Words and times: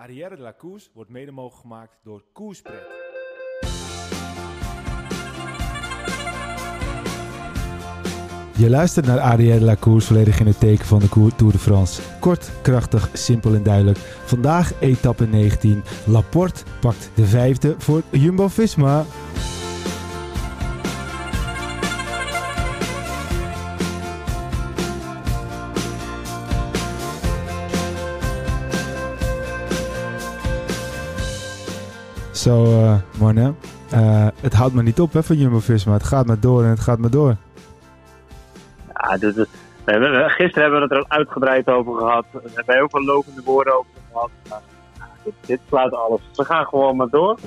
Arrière 0.00 0.36
de 0.36 0.42
la 0.42 0.54
wordt 0.92 1.10
mede 1.10 1.30
mogelijk 1.32 1.60
gemaakt 1.60 1.98
door 2.02 2.24
Koerspret. 2.32 2.86
Je 8.56 8.70
luistert 8.70 9.06
naar 9.06 9.20
Arrière 9.20 9.58
de 9.58 9.64
la 9.64 9.76
Course 9.76 10.06
volledig 10.06 10.40
in 10.40 10.46
het 10.46 10.60
teken 10.60 10.84
van 10.84 10.98
de 10.98 11.08
Tour 11.36 11.52
de 11.52 11.58
France. 11.58 12.02
Kort, 12.20 12.50
krachtig, 12.62 13.10
simpel 13.12 13.54
en 13.54 13.62
duidelijk. 13.62 13.98
Vandaag 14.24 14.80
etappe 14.80 15.26
19. 15.26 15.82
Laporte 16.06 16.64
pakt 16.80 17.10
de 17.14 17.26
vijfde 17.26 17.74
voor 17.78 18.02
Jumbo-Visma. 18.10 19.04
Zo, 32.38 32.64
uh, 32.64 32.94
mannen. 33.20 33.56
Uh, 33.94 34.26
het 34.40 34.54
houdt 34.54 34.74
maar 34.74 34.84
niet 34.84 35.00
op 35.00 35.12
hè, 35.12 35.22
van 35.22 35.36
Jumbo-Visma. 35.36 35.92
Het 35.92 36.02
gaat 36.02 36.26
maar 36.26 36.40
door 36.40 36.62
en 36.62 36.68
het 36.68 36.80
gaat 36.80 36.98
maar 36.98 37.10
door. 37.10 37.36
Ja, 38.94 39.16
dit 39.16 39.36
is, 39.36 39.46
we 39.84 39.92
hebben, 39.92 40.30
gisteren 40.30 40.62
hebben 40.62 40.88
we 40.88 40.94
het 40.94 40.94
er 40.94 40.98
al 40.98 41.18
uitgebreid 41.18 41.68
over 41.68 41.94
gehad. 41.94 42.24
We 42.32 42.50
hebben 42.54 42.74
heel 42.74 42.88
veel 42.88 43.04
lopende 43.04 43.42
woorden 43.44 43.74
over 43.74 43.90
gehad. 44.12 44.30
Ja, 44.48 44.60
dit, 45.24 45.34
dit 45.46 45.60
sluit 45.68 45.94
alles. 45.94 46.20
Ze 46.30 46.44
gaan 46.44 46.66
gewoon 46.66 46.96
maar 46.96 47.08
door. 47.08 47.38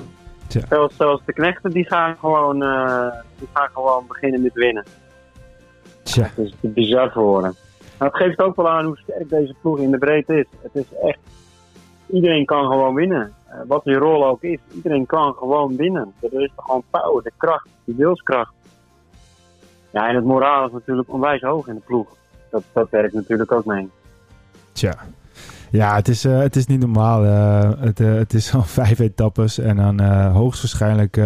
Zelfs, 0.68 0.96
zelfs 0.96 1.22
de 1.24 1.32
knechten 1.32 1.70
die 1.70 1.86
gaan, 1.86 2.16
gewoon, 2.18 2.62
uh, 2.62 3.06
die 3.38 3.48
gaan 3.52 3.68
gewoon 3.72 4.04
beginnen 4.08 4.42
met 4.42 4.54
winnen. 4.54 4.84
Tja. 6.02 6.30
Het 6.34 6.38
is 6.38 6.54
bizar 6.60 7.10
geworden. 7.10 7.54
Maar 7.98 8.08
het 8.08 8.16
geeft 8.16 8.38
ook 8.38 8.56
wel 8.56 8.70
aan 8.70 8.84
hoe 8.84 8.98
sterk 8.98 9.28
deze 9.28 9.54
ploeg 9.60 9.78
in 9.78 9.90
de 9.90 9.98
breedte 9.98 10.38
is. 10.38 10.46
Het 10.62 10.74
is 10.74 10.98
echt... 11.02 11.18
Iedereen 12.06 12.44
kan 12.44 12.66
gewoon 12.66 12.94
winnen. 12.94 13.32
Uh, 13.52 13.58
wat 13.66 13.84
je 13.84 13.94
rol 13.94 14.26
ook 14.26 14.42
is. 14.42 14.58
Iedereen 14.74 15.06
kan 15.06 15.34
gewoon 15.34 15.76
winnen. 15.76 16.12
Er 16.20 16.42
is 16.42 16.50
gewoon 16.56 16.82
power, 16.90 17.22
de 17.22 17.32
kracht, 17.36 17.68
de 17.84 17.94
wilskracht. 17.94 18.52
Ja, 19.90 20.08
en 20.08 20.14
het 20.14 20.24
moraal 20.24 20.66
is 20.66 20.72
natuurlijk 20.72 21.12
onwijs 21.12 21.40
hoog 21.40 21.66
in 21.66 21.74
de 21.74 21.80
ploeg. 21.80 22.16
Dat, 22.50 22.62
dat 22.72 22.90
werkt 22.90 23.14
natuurlijk 23.14 23.52
ook 23.52 23.64
mee. 23.64 23.90
Tja. 24.72 24.94
Ja, 25.70 25.94
het 25.94 26.08
is, 26.08 26.24
uh, 26.24 26.38
het 26.38 26.56
is 26.56 26.66
niet 26.66 26.80
normaal. 26.80 27.24
Uh, 27.24 27.70
het, 27.78 27.98
het 27.98 28.34
is 28.34 28.54
al 28.54 28.62
vijf 28.82 28.98
etappes 28.98 29.58
en 29.58 29.76
dan 29.76 30.00
hoogstwaarschijnlijk... 30.30 31.20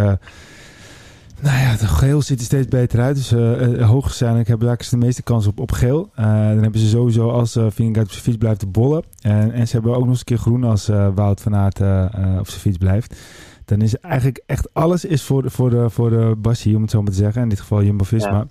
nou 1.43 1.59
ja, 1.59 1.77
de 1.77 1.87
geel 1.87 2.23
ziet 2.23 2.39
er 2.39 2.45
steeds 2.45 2.69
beter 2.69 3.01
uit. 3.01 3.17
Dus 3.17 3.31
hoogstwaarschijnlijk 3.81 4.49
hebben 4.49 4.77
ze 4.85 4.99
de 4.99 5.05
meeste 5.05 5.23
kans 5.23 5.47
op, 5.47 5.61
op 5.61 5.73
geel. 5.73 6.11
dan 6.15 6.63
hebben 6.63 6.79
ze 6.81 6.89
sowieso 6.89 7.31
als 7.31 7.57
uh, 7.57 7.67
Vingegaard 7.71 8.07
op 8.07 8.13
zijn 8.13 8.25
fiets 8.25 8.37
blijft 8.37 8.61
te 8.61 8.67
bollen. 8.67 9.03
En, 9.21 9.53
en 9.53 9.69
ze 9.69 9.73
hebben 9.73 9.95
ook 9.95 10.01
nog 10.01 10.09
eens 10.09 10.19
een 10.19 10.25
keer 10.25 10.39
groen 10.39 10.65
als 10.65 10.87
Wout 11.15 11.41
van 11.41 11.57
Aert 11.57 11.81
op 12.39 12.49
zijn 12.49 12.61
fiets 12.61 12.79
blijft 12.79 13.15
dan 13.67 13.81
is 13.81 13.99
eigenlijk 13.99 14.43
echt 14.47 14.75
alles 14.75 15.05
is 15.05 15.25
voor 15.25 15.43
de, 15.43 15.51
voor 15.51 15.71
de, 15.71 15.91
voor 15.91 16.11
de 16.11 16.35
Bassie, 16.39 16.77
om 16.77 16.83
het 16.83 16.91
zo 16.91 17.03
maar 17.03 17.11
te 17.11 17.17
zeggen. 17.17 17.43
In 17.43 17.49
dit 17.49 17.61
geval 17.61 17.83
Jumbo-Visma. 17.83 18.37
Ja. 18.37 18.47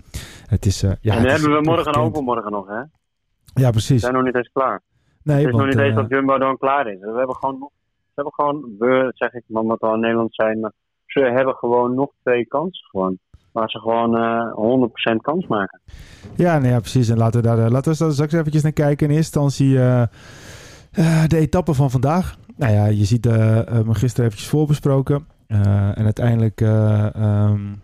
Het 0.46 0.66
is, 0.66 0.84
uh, 0.84 0.92
ja, 1.02 1.16
en 1.16 1.22
dan 1.22 1.32
hebben 1.32 1.52
we 1.52 1.62
morgen 1.62 1.94
en 1.94 2.00
overmorgen 2.00 2.52
nog, 2.52 2.68
hè? 2.68 2.82
Ja, 3.62 3.72
precies. 3.72 3.90
We 3.90 4.00
zijn 4.00 4.14
nog 4.14 4.24
niet 4.24 4.36
eens 4.36 4.50
klaar. 4.54 4.82
Nee, 5.24 5.36
het 5.36 5.46
is 5.46 5.52
want, 5.52 5.66
nog 5.66 5.76
niet 5.76 5.84
eens 5.84 5.96
uh, 5.96 6.02
dat 6.02 6.10
Jumbo 6.10 6.38
dan 6.38 6.58
klaar 6.58 6.88
is. 6.88 7.00
We 7.00 7.18
hebben 7.18 7.36
gewoon 7.36 7.70
ze 8.16 8.22
hebben 8.22 8.34
gewoon, 8.34 8.76
we, 8.80 9.12
zeg 9.14 9.34
ik, 9.34 9.44
maar 9.48 9.62
omdat 9.62 9.80
we 9.80 9.88
in 9.88 10.00
Nederland 10.00 10.36
zijn, 10.36 10.74
ze 11.20 11.32
hebben 11.36 11.56
gewoon 11.56 11.94
nog 11.94 12.12
twee 12.24 12.48
kansen 12.48 12.88
gewoon. 12.90 13.18
Waar 13.52 13.70
ze 13.70 13.80
gewoon 13.80 14.18
uh, 14.18 14.90
100% 15.14 15.16
kans 15.22 15.48
maken. 15.48 15.82
Ja, 16.36 16.60
nee, 16.60 16.80
precies. 16.80 17.10
En 17.10 17.18
laten 17.18 17.42
we 17.42 17.48
daar, 17.48 17.72
laten 17.72 17.92
we 17.92 18.12
straks 18.12 18.34
eventjes 18.34 18.64
naar 18.64 18.72
kijken. 18.72 19.10
In 19.10 19.16
eerste 19.16 19.40
instantie 19.40 19.74
de 21.28 21.38
etappe 21.38 21.74
van 21.74 21.92
vandaag. 21.92 22.36
Nou 22.56 22.74
ja, 22.74 22.86
je 22.86 23.06
ziet 23.06 23.26
me 23.26 23.94
gisteren 23.94 24.26
eventjes 24.26 24.50
voorbesproken. 24.50 25.28
En 25.48 26.04
uiteindelijk. 26.04 26.62
Um, 26.62 27.82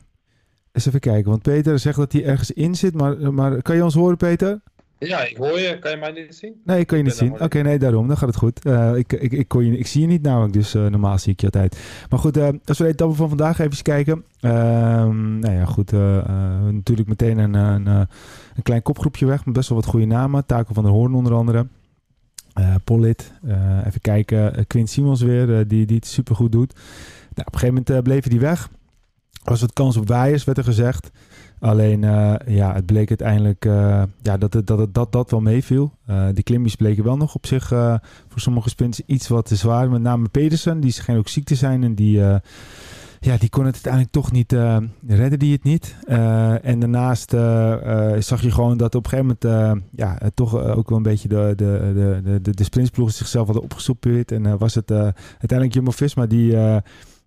eens 0.72 0.86
even 0.86 1.00
kijken, 1.00 1.30
want 1.30 1.42
Peter 1.42 1.80
zegt 1.80 1.98
dat 1.98 2.12
hij 2.12 2.26
ergens 2.26 2.52
in 2.52 2.76
zit. 2.76 2.94
Maar, 2.94 3.34
maar 3.34 3.62
kan 3.62 3.76
je 3.76 3.84
ons 3.84 3.94
horen, 3.94 4.18
Peter? 4.18 4.62
Ja, 5.08 5.24
ik 5.24 5.38
hoor 5.38 5.60
je. 5.60 5.80
Kan 5.80 5.92
je 5.92 5.98
mij 5.98 6.12
niet 6.12 6.36
zien? 6.36 6.62
Nee, 6.64 6.80
ik 6.80 6.88
kan 6.88 6.98
je 6.98 7.04
niet 7.04 7.14
zien. 7.14 7.32
Oké, 7.32 7.44
okay, 7.44 7.62
nee, 7.62 7.80
daarom. 7.80 8.08
Dan 8.08 8.18
gaat 8.18 8.28
het 8.28 8.38
goed. 8.38 8.66
Uh, 8.66 8.96
ik, 8.96 9.14
ik, 9.14 9.32
ik, 9.32 9.48
kon 9.48 9.66
je, 9.66 9.78
ik 9.78 9.88
zie 9.88 10.02
je 10.02 10.08
niet 10.08 10.22
namelijk, 10.22 10.54
dus 10.54 10.74
normaal 10.74 11.20
zie 11.20 11.34
ik 11.34 11.40
je 11.40 11.46
altijd. 11.46 11.80
Maar 12.10 12.20
goed, 12.20 12.38
als 12.38 12.78
we 12.78 12.84
de 12.84 12.90
etappe 12.90 13.16
van 13.16 13.28
vandaag 13.30 13.60
even 13.60 13.84
kijken. 13.84 14.24
Ehm, 14.40 15.40
nou 15.40 15.54
ja, 15.54 15.66
goed. 15.66 15.92
natuurlijk 16.72 17.08
meteen 17.08 17.38
een, 17.38 17.54
een, 17.54 17.86
een, 17.86 18.64
klein 18.64 18.82
kopgroepje 18.82 19.26
weg 19.26 19.46
met 19.46 19.54
best 19.54 19.70
wel 19.70 19.78
wat 19.78 19.88
goede 19.88 20.06
namen. 20.06 20.46
Taco 20.46 20.74
van 20.74 20.84
der 20.84 20.92
Hoorn 20.92 21.14
onder 21.14 21.34
andere. 21.34 21.68
Uh, 22.60 22.76
Pollit. 22.84 23.34
even 23.86 24.02
kijken. 24.02 24.68
Quint 24.68 24.90
Simons 24.90 25.22
weer, 25.22 25.68
die, 25.68 25.86
die 25.86 25.96
het 25.96 26.08
supergoed 26.08 26.52
doet. 26.52 26.74
Nou, 27.36 27.48
op 27.48 27.54
een 27.54 27.60
gegeven 27.60 27.68
moment 27.68 27.90
uh, 27.90 27.98
bleven 28.00 28.30
die 28.30 28.40
weg. 28.40 28.70
Was 29.44 29.62
wat 29.62 29.74
kans 29.74 29.98
op 29.98 30.08
waaiers, 30.08 30.44
werd 30.44 30.58
er 30.58 30.64
gezegd. 30.64 31.12
Alleen, 31.62 32.04
uh, 32.04 32.34
ja, 32.46 32.74
het 32.74 32.86
bleek 32.86 33.10
uiteindelijk 33.10 33.66
uh, 33.66 34.04
ja, 34.22 34.38
dat, 34.38 34.54
het, 34.54 34.68
dat, 34.68 34.80
het, 34.80 34.94
dat 34.94 35.12
dat 35.12 35.32
wel 35.32 35.42
meeviel. 35.42 35.94
die 36.34 36.44
klimmies 36.44 36.76
bleken 36.76 37.04
wel 37.04 37.18
nog 37.18 37.36
op 37.36 37.46
zich 37.46 37.68
voor 38.28 38.40
sommige 38.40 38.70
sprints 38.70 39.02
iets 39.06 39.28
wat 39.28 39.46
te 39.46 39.56
zwaar. 39.56 39.90
Met 39.90 40.02
name 40.02 40.30
Pedersen, 40.30 40.80
die 40.80 40.92
scheen 40.92 41.18
ook 41.18 41.28
ziek 41.28 41.46
te 41.46 41.56
zijn. 41.56 41.84
En 41.84 41.96
die, 41.96 42.18
ja, 43.20 43.38
die 43.38 43.50
kon 43.50 43.66
het 43.66 43.74
uiteindelijk 43.74 44.12
toch 44.12 44.32
niet, 44.32 44.52
redden 45.08 45.40
die 45.40 45.52
het 45.52 45.64
niet. 45.64 45.96
en 46.62 46.80
daarnaast 46.80 47.30
zag 48.20 48.42
je 48.42 48.52
gewoon 48.52 48.78
dat 48.78 48.96
op 48.96 49.04
een 49.04 49.10
gegeven 49.10 49.38
moment 49.42 49.86
ja, 49.96 50.18
toch 50.34 50.56
ook 50.56 50.90
wel 50.90 50.98
een 50.98 51.04
beetje 51.04 51.28
de, 51.28 51.54
de, 51.56 51.92
de, 52.24 52.42
de, 52.42 52.52
de 52.52 53.10
zichzelf 53.12 53.46
hadden 53.46 53.64
opgesoupeerd. 53.64 54.32
En 54.32 54.58
was 54.58 54.76
het 54.76 54.92
uiteindelijk 54.92 55.74
Jumbo-Visma 55.74 56.26
die 56.26 56.56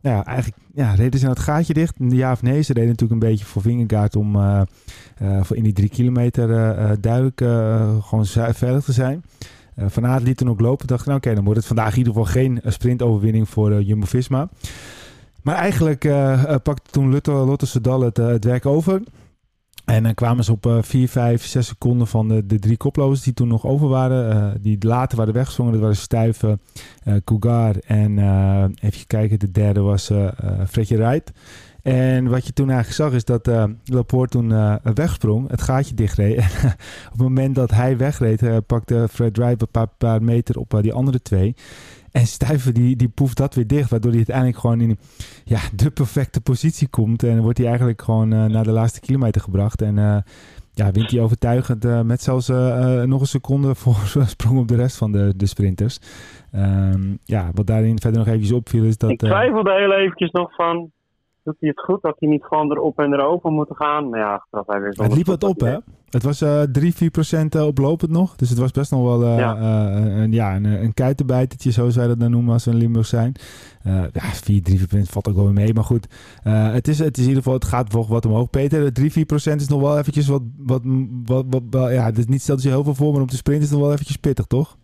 nou 0.05 0.17
ja, 0.17 0.25
eigenlijk 0.25 0.59
ja, 0.75 0.95
reden 0.95 1.19
ze 1.19 1.25
nou 1.25 1.37
het 1.37 1.47
gaatje 1.47 1.75
dicht. 1.75 1.95
Ja 1.99 2.33
of 2.33 2.43
nee, 2.43 2.63
ze 2.63 2.75
deden 2.75 2.89
natuurlijk 2.89 3.23
een 3.23 3.29
beetje 3.29 3.45
voor 3.45 3.63
Vingegaard 3.63 4.17
om 4.17 4.37
uh, 4.37 4.63
voor 5.43 5.57
in 5.57 5.63
die 5.63 5.73
drie 5.73 5.89
kilometer 5.89 6.49
uh, 6.49 6.91
duidelijk 7.01 7.37
gewoon 8.07 8.27
veilig 8.55 8.85
te 8.85 8.93
zijn. 8.93 9.25
Van 9.77 10.07
Aert 10.07 10.23
liet 10.23 10.37
toen 10.37 10.49
ook 10.49 10.61
lopen. 10.61 10.87
dacht 10.87 11.07
nou 11.07 11.19
oké, 11.19 11.35
dan 11.35 11.45
wordt 11.45 11.59
het 11.59 11.69
vandaag 11.69 11.93
in 11.93 11.99
ieder 11.99 12.13
geval 12.13 12.29
geen 12.29 12.61
sprintoverwinning 12.65 13.49
voor 13.49 13.83
Jumbo-Visma. 13.83 14.49
Maar 15.43 15.55
eigenlijk 15.55 16.01
pakte 16.63 16.91
toen 16.91 17.11
Lotte, 17.11 17.33
Lotte 17.33 17.67
Soudal 17.67 18.01
het, 18.01 18.17
het 18.17 18.45
werk 18.45 18.67
over. 18.67 19.01
En 19.85 20.03
dan 20.03 20.15
kwamen 20.15 20.45
ze 20.45 20.53
op 20.53 20.67
uh, 20.67 20.79
4, 20.83 21.09
5, 21.09 21.45
6 21.47 21.67
seconden 21.67 22.07
van 22.07 22.29
de, 22.29 22.47
de 22.47 22.59
drie 22.59 22.77
koplopers 22.77 23.23
die 23.23 23.35
toen 23.35 23.49
nog 23.49 23.67
over 23.67 23.89
waren. 23.89 24.37
Uh, 24.37 24.51
die 24.61 24.77
later 24.81 25.17
waren 25.17 25.35
weggezongen. 25.35 25.73
Dat 25.73 25.81
waren 25.81 25.97
Stuiven, 25.97 26.61
uh, 27.05 27.15
Cougar 27.25 27.77
en 27.87 28.19
even 28.81 29.07
kijken, 29.07 29.39
de 29.39 29.51
derde 29.51 29.81
was 29.81 30.11
Fredje 30.69 30.97
Wright. 30.97 31.33
En 31.83 32.29
wat 32.29 32.47
je 32.47 32.53
toen 32.53 32.71
eigenlijk 32.71 32.97
zag 32.97 33.13
is 33.13 33.25
dat 33.25 33.51
Laporte 33.85 34.39
toen 34.39 34.79
wegsprong, 34.95 35.51
het 35.51 35.63
gaatje 35.63 35.95
dichtreed. 35.95 36.39
Op 37.13 37.13
het 37.13 37.21
moment 37.21 37.55
dat 37.55 37.71
hij 37.71 37.97
wegreed, 37.97 38.67
pakte 38.67 39.07
Fred 39.11 39.37
Wright 39.37 39.63
een 39.63 39.71
paar, 39.71 39.89
paar 39.99 40.23
meter 40.23 40.59
op 40.59 40.79
die 40.81 40.93
andere 40.93 41.23
twee. 41.23 41.55
En 42.21 42.27
Stuyven 42.27 42.75
die, 42.75 42.97
die 42.97 43.09
poeft 43.09 43.37
dat 43.37 43.55
weer 43.55 43.67
dicht, 43.67 43.91
waardoor 43.91 44.11
hij 44.11 44.19
uiteindelijk 44.19 44.59
gewoon 44.59 44.81
in 44.81 44.99
ja, 45.45 45.59
de 45.75 45.91
perfecte 45.91 46.41
positie 46.41 46.89
komt. 46.89 47.23
En 47.23 47.43
wordt 47.43 47.59
hij 47.59 47.67
eigenlijk 47.67 48.03
gewoon 48.03 48.33
uh, 48.33 48.45
naar 48.45 48.65
de 48.65 48.71
laatste 48.71 49.01
kilometer 49.01 49.41
gebracht. 49.41 49.83
En 49.83 49.97
uh, 49.97 50.17
ja, 50.73 50.91
wint 50.91 51.11
hij 51.11 51.21
overtuigend 51.21 51.85
uh, 51.85 52.01
met 52.01 52.23
zelfs 52.23 52.49
nog 53.05 53.21
een 53.21 53.27
seconde 53.27 53.75
voor 53.83 54.25
sprong 54.27 54.59
op 54.59 54.69
de 54.69 54.77
rest 54.77 54.97
van 54.97 55.13
de, 55.13 55.33
de 55.37 55.47
sprinters. 55.47 55.99
Um, 56.55 57.19
ja, 57.25 57.51
wat 57.55 57.67
daarin 57.67 58.01
verder 58.01 58.19
nog 58.19 58.29
eventjes 58.29 58.53
opviel 58.53 58.85
is 58.85 58.99
dat... 58.99 59.11
Ik 59.11 59.19
twijfelde 59.19 59.73
heel 59.73 59.93
eventjes 59.93 60.31
nog 60.31 60.55
van, 60.55 60.91
doet 61.45 61.57
hij 61.61 61.69
het 61.69 61.81
goed 61.81 62.03
dat 62.03 62.17
hij 62.19 62.29
niet 62.29 62.45
gewoon 62.45 62.71
erop 62.71 62.99
en 62.99 63.13
erover 63.13 63.51
moet 63.51 63.69
gaan? 63.71 64.09
Maar 64.09 64.21
ja, 64.21 64.35
achteraf 64.35 64.67
hij 64.67 64.81
weer 64.81 64.95
Het 64.97 65.15
liep 65.15 65.27
wat 65.27 65.45
op, 65.45 65.61
hè? 65.61 65.77
Het 66.09 66.23
was 66.23 66.43
uh, 66.43 66.63
3, 66.63 66.95
4 66.95 67.11
procent 67.11 67.55
uh, 67.55 67.67
oplopend 67.67 68.11
nog. 68.11 68.37
Dus 68.37 68.49
het 68.51 68.59
was 68.59 68.71
best 68.71 68.91
nog 68.91 69.03
wel 69.03 69.23
uh, 69.23 69.39
ja. 69.39 69.57
een, 69.97 70.33
ja, 70.33 70.57
een, 70.57 70.65
een 70.65 70.95
kuitenbijtertje, 70.95 71.71
zoals 71.71 71.97
wij 71.97 72.07
dat 72.07 72.21
dan 72.21 72.31
noemen 72.31 72.53
als 72.53 72.65
we 72.65 72.71
in 72.71 72.77
Limburg 72.77 73.07
zijn. 73.07 73.35
ja, 73.85 74.11
4, 74.13 74.63
3, 74.63 74.79
4 74.79 74.87
procent 74.87 75.09
valt 75.09 75.29
ook 75.29 75.37
wel 75.37 75.53
mee. 75.53 75.75
Maar 75.75 75.85
goed, 75.85 76.07
het, 76.43 76.89
is, 76.89 76.99
het 76.99 77.17
is 77.17 77.23
in 77.23 77.29
ieder 77.29 77.43
geval, 77.43 77.59
het 77.59 77.65
gaat 77.65 77.93
wat 77.93 78.27
omhoog. 78.27 78.51
Peter, 78.51 78.93
3, 78.93 79.13
4 79.13 79.25
procent 79.25 79.61
is 79.61 79.69
nog 79.69 79.81
wel 79.81 79.99
eventjes 79.99 80.29
wat, 80.29 80.43
wat, 80.57 80.83
wat, 81.25 81.45
wat, 81.49 81.63
wat 81.71 81.91
ja, 81.91 82.05
het 82.05 82.19
is 82.19 82.27
niet 82.27 82.43
stelt 82.43 82.63
je 82.63 82.69
heel 82.69 82.85
veel 82.85 82.95
voor, 82.95 83.13
maar 83.13 83.21
om 83.21 83.27
te 83.27 83.37
sprinten 83.37 83.65
is 83.65 83.71
het 83.71 83.79
nog 83.79 83.87
wel 83.87 83.95
eventjes 83.95 84.17
pittig, 84.17 84.47
toch? 84.47 84.77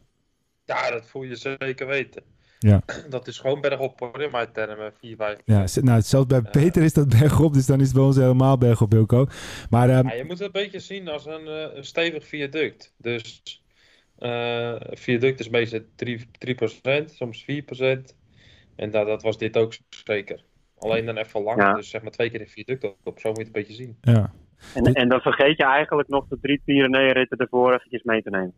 Ja, 0.65 0.91
dat 0.91 1.07
voel 1.07 1.23
je 1.23 1.37
zeker 1.37 1.87
weten. 1.87 2.23
Ja. 2.63 2.83
Dat 3.09 3.27
is 3.27 3.39
gewoon 3.39 3.61
bergop 3.61 4.01
hoor, 4.01 4.23
in 4.23 4.31
mijn 4.31 4.53
termen, 4.53 4.93
4, 4.99 5.17
5. 5.17 5.39
Ja, 5.45 5.67
nou, 5.81 6.01
zelfs 6.01 6.27
bij 6.27 6.43
Peter 6.43 6.83
is 6.83 6.93
dat 6.93 7.09
bergop, 7.09 7.53
dus 7.53 7.67
dan 7.67 7.81
is 7.81 7.87
het 7.87 7.95
bij 7.95 8.05
ons 8.05 8.17
helemaal 8.17 8.59
bergop, 8.59 8.93
Wilco. 8.93 9.27
Maar, 9.71 9.91
um... 9.91 10.09
ja, 10.09 10.15
je 10.15 10.25
moet 10.25 10.39
het 10.39 10.47
een 10.47 10.63
beetje 10.63 10.79
zien 10.79 11.09
als 11.09 11.27
een, 11.27 11.47
uh, 11.47 11.75
een 11.75 11.85
stevig 11.85 12.27
viaduct. 12.27 12.95
Dus 12.97 13.43
uh, 14.19 14.75
viaduct 14.79 15.41
is 15.41 15.49
meestal 15.49 15.81
3%, 15.81 15.83
3% 17.01 17.05
soms 17.05 17.45
4%. 17.45 17.47
En 18.77 18.91
dat, 18.91 19.07
dat 19.07 19.23
was 19.23 19.39
dit 19.39 19.57
ook 19.57 19.75
zeker. 19.89 20.45
Alleen 20.79 21.07
dan 21.07 21.17
even 21.17 21.43
langer, 21.43 21.67
ja. 21.67 21.75
dus 21.75 21.91
zeg 21.91 22.03
maar 22.03 22.11
twee 22.11 22.31
keer 22.31 22.41
een 22.41 22.49
viaduct 22.49 22.85
op. 23.05 23.19
Zo 23.19 23.29
moet 23.29 23.39
je 23.39 23.45
het 23.45 23.57
een 23.57 23.63
beetje 23.63 23.83
zien. 23.83 23.97
Ja. 24.01 24.33
En, 24.75 24.95
en 24.95 25.09
dan 25.09 25.21
vergeet 25.21 25.57
je 25.57 25.65
eigenlijk 25.65 26.09
nog 26.09 26.27
de 26.29 26.39
drie 26.41 26.63
Pyrenee-ritten 26.65 27.39
ervoor 27.39 27.75
eventjes 27.75 28.03
mee 28.03 28.23
te 28.23 28.31
nemen. 28.31 28.55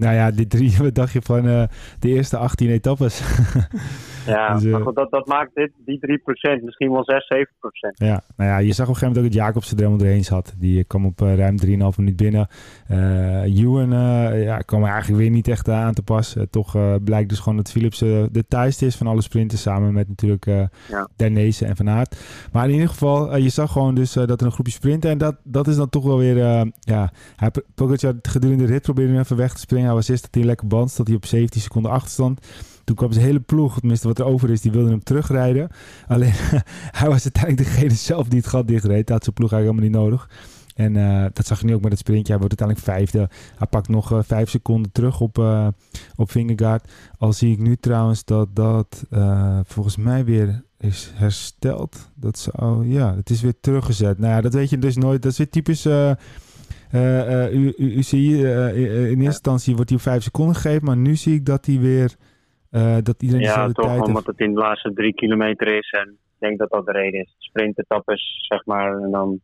Nou 0.00 0.14
ja, 0.14 0.30
die 0.30 0.46
drie, 0.46 0.76
wat 0.82 0.94
dacht 0.94 1.12
je 1.12 1.22
van 1.22 1.46
uh, 1.46 1.62
de 1.98 2.08
eerste 2.08 2.36
18 2.36 2.70
etappes? 2.70 3.20
ja, 4.26 4.54
dus, 4.54 4.64
uh, 4.64 4.72
maar 4.72 4.80
goed, 4.80 4.94
dat, 4.94 5.10
dat 5.10 5.26
maakt 5.26 5.54
dit, 5.54 5.70
die 5.84 6.20
3%, 6.58 6.64
misschien 6.64 6.92
wel 6.92 7.04
6, 7.04 7.32
7%. 7.34 7.46
Ja, 7.94 8.22
nou 8.36 8.50
ja, 8.50 8.58
je 8.58 8.72
zag 8.72 8.88
op 8.88 8.94
een 8.94 9.00
gegeven 9.00 9.08
moment 9.08 9.16
ook 9.16 9.24
dat 9.24 9.32
Jacobsen 9.32 9.76
er 9.76 9.82
helemaal 9.82 10.04
doorheen 10.04 10.24
zat. 10.24 10.54
Die 10.58 10.84
kwam 10.84 11.06
op 11.06 11.20
uh, 11.20 11.34
ruim 11.34 11.56
3,5 11.66 11.68
minuut 11.96 12.16
binnen. 12.16 12.48
Uh, 12.90 13.42
Ewan 13.42 13.90
ja, 14.38 14.58
kwam 14.58 14.84
eigenlijk 14.84 15.20
weer 15.20 15.30
niet 15.30 15.48
echt 15.48 15.68
aan 15.68 15.94
te 15.94 16.02
pas. 16.02 16.36
toch 16.50 17.02
blijkt 17.04 17.28
dus 17.28 17.38
gewoon 17.38 17.56
dat 17.56 17.70
Philips 17.70 17.98
de 17.98 18.44
thuis 18.48 18.82
is 18.82 18.96
van 18.96 19.06
alle 19.06 19.22
sprinters. 19.22 19.62
Samen 19.62 19.92
met 19.92 20.08
natuurlijk 20.08 20.44
ja. 20.88 21.08
Danezen 21.16 21.66
en 21.66 21.76
Van 21.76 21.88
Aert. 21.88 22.20
Maar 22.52 22.64
in 22.64 22.72
ieder 22.72 22.88
geval, 22.88 23.36
je 23.36 23.48
zag 23.48 23.72
gewoon 23.72 23.94
dus 23.94 24.12
dat 24.12 24.40
er 24.40 24.46
een 24.46 24.52
groepje 24.52 24.72
sprinten. 24.72 25.10
En 25.10 25.18
dat, 25.18 25.36
dat 25.42 25.66
is 25.68 25.76
dan 25.76 25.88
toch 25.88 26.04
wel 26.04 26.18
weer, 26.18 26.36
ja, 26.80 27.12
hij 27.36 27.50
Pogacar 27.74 28.14
gedurende 28.22 28.64
de 28.64 28.72
rit 28.72 28.82
probeerde 28.82 29.12
hem 29.12 29.20
even 29.20 29.36
weg 29.36 29.52
te 29.52 29.60
springen. 29.60 29.89
Was 29.94 30.08
eerst 30.08 30.22
dat 30.22 30.34
hij 30.34 30.44
lekker 30.44 30.66
band, 30.66 30.96
dat 30.96 31.06
hij 31.06 31.16
op 31.16 31.26
17 31.26 31.60
seconden 31.60 31.90
achterstand. 31.90 32.46
Toen 32.84 32.96
kwam 32.96 33.12
zijn 33.12 33.24
hele 33.24 33.40
ploeg, 33.40 33.78
tenminste 33.78 34.08
wat 34.08 34.18
er 34.18 34.24
over 34.24 34.50
is, 34.50 34.60
die 34.60 34.72
wilde 34.72 34.90
hem 34.90 35.02
terugrijden. 35.02 35.68
Alleen 36.06 36.32
hij 37.00 37.08
was 37.08 37.22
uiteindelijk 37.22 37.68
degene 37.68 37.94
zelf 37.94 38.28
die 38.28 38.38
het 38.38 38.48
gat 38.48 38.68
dichtreed. 38.68 39.06
Dat 39.06 39.08
had 39.08 39.22
zijn 39.24 39.34
ploeg 39.34 39.52
eigenlijk 39.52 39.82
helemaal 39.84 40.02
niet 40.02 40.10
nodig. 40.10 40.30
En 40.74 40.94
uh, 40.94 41.24
dat 41.32 41.46
zag 41.46 41.60
je 41.60 41.66
nu 41.66 41.74
ook 41.74 41.82
met 41.82 41.90
het 41.90 42.00
sprintje. 42.00 42.32
Hij 42.32 42.40
wordt 42.40 42.60
uiteindelijk 42.60 42.98
vijfde. 42.98 43.34
Hij 43.56 43.66
pakt 43.66 43.88
nog 43.88 44.12
uh, 44.12 44.18
vijf 44.22 44.50
seconden 44.50 44.92
terug 44.92 45.20
op, 45.20 45.38
uh, 45.38 45.68
op 46.16 46.30
Vingegaard. 46.30 46.90
Al 47.18 47.32
zie 47.32 47.52
ik 47.52 47.58
nu 47.58 47.76
trouwens 47.76 48.24
dat 48.24 48.48
dat 48.56 49.04
volgens 49.64 49.96
mij 49.96 50.24
weer 50.24 50.62
is 50.78 51.12
hersteld. 51.14 52.10
Dat 52.14 52.38
zou, 52.38 52.88
ja, 52.88 53.16
het 53.16 53.30
is 53.30 53.40
weer 53.40 53.54
teruggezet. 53.60 54.18
Nou 54.18 54.32
ja, 54.32 54.40
dat 54.40 54.54
weet 54.54 54.70
je 54.70 54.78
dus 54.78 54.96
nooit. 54.96 55.22
Dat 55.22 55.32
is 55.32 55.38
weer 55.38 55.50
typisch 55.50 55.86
uh, 56.94 57.52
u, 57.52 57.74
u, 57.76 57.94
u 57.96 58.02
zie, 58.02 58.38
in 58.38 59.06
eerste 59.06 59.24
instantie 59.24 59.74
wordt 59.74 59.90
hij 59.90 59.98
op 59.98 60.04
vijf 60.04 60.22
seconden 60.22 60.54
gegeven, 60.54 60.84
maar 60.84 60.96
nu 60.96 61.16
zie 61.16 61.34
ik 61.34 61.46
dat 61.46 61.66
hij 61.66 61.78
weer 61.78 62.16
dat 63.02 63.22
iedereen 63.22 63.44
ja, 63.44 63.48
dezelfde 63.48 63.72
toch, 63.72 63.86
tijd 63.86 64.06
omdat 64.06 64.26
het 64.26 64.40
in 64.40 64.54
de 64.54 64.60
laatste 64.60 64.92
drie 64.92 65.14
kilometer 65.14 65.76
is 65.76 65.90
en 65.90 66.08
ik 66.08 66.38
denk 66.38 66.58
dat 66.58 66.70
dat 66.70 66.86
de 66.86 66.92
reden 66.92 67.20
is. 67.20 67.34
Sprintetappes, 67.38 68.46
zeg 68.48 68.64
maar, 68.64 69.02
en 69.02 69.10
dan 69.10 69.40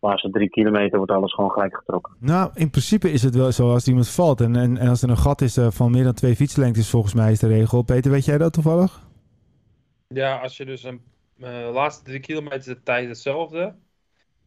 de 0.00 0.06
laatste 0.06 0.30
drie 0.30 0.48
kilometer 0.48 0.96
wordt 0.96 1.12
alles 1.12 1.34
gewoon 1.34 1.50
gelijk 1.50 1.76
getrokken. 1.76 2.16
Nou, 2.18 2.50
in 2.54 2.70
principe 2.70 3.10
is 3.10 3.22
het 3.22 3.34
wel 3.34 3.52
zo 3.52 3.70
als 3.70 3.88
iemand 3.88 4.08
valt 4.08 4.40
en, 4.40 4.56
en, 4.56 4.76
en 4.76 4.88
als 4.88 5.02
er 5.02 5.10
een 5.10 5.16
gat 5.16 5.40
is 5.40 5.58
van 5.68 5.90
meer 5.90 6.04
dan 6.04 6.14
twee 6.14 6.36
fietslengtes, 6.36 6.90
volgens 6.90 7.14
mij 7.14 7.32
is 7.32 7.38
de 7.38 7.48
regel. 7.48 7.82
Peter, 7.82 8.10
weet 8.10 8.24
jij 8.24 8.38
dat 8.38 8.52
toevallig? 8.52 9.00
Ja, 10.08 10.38
als 10.38 10.56
je 10.56 10.64
dus 10.64 10.82
een 10.82 11.00
laatste 11.72 12.04
drie 12.04 12.20
kilometer 12.20 12.74
de 12.74 12.82
tijd 12.82 13.08
hetzelfde, 13.08 13.74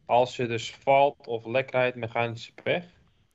als 0.06 0.36
je 0.36 0.46
dus 0.46 0.74
valt 0.74 1.26
of 1.26 1.44
lek 1.46 1.70
rijdt, 1.70 1.96
mechanische 1.96 2.52
pech, 2.62 2.84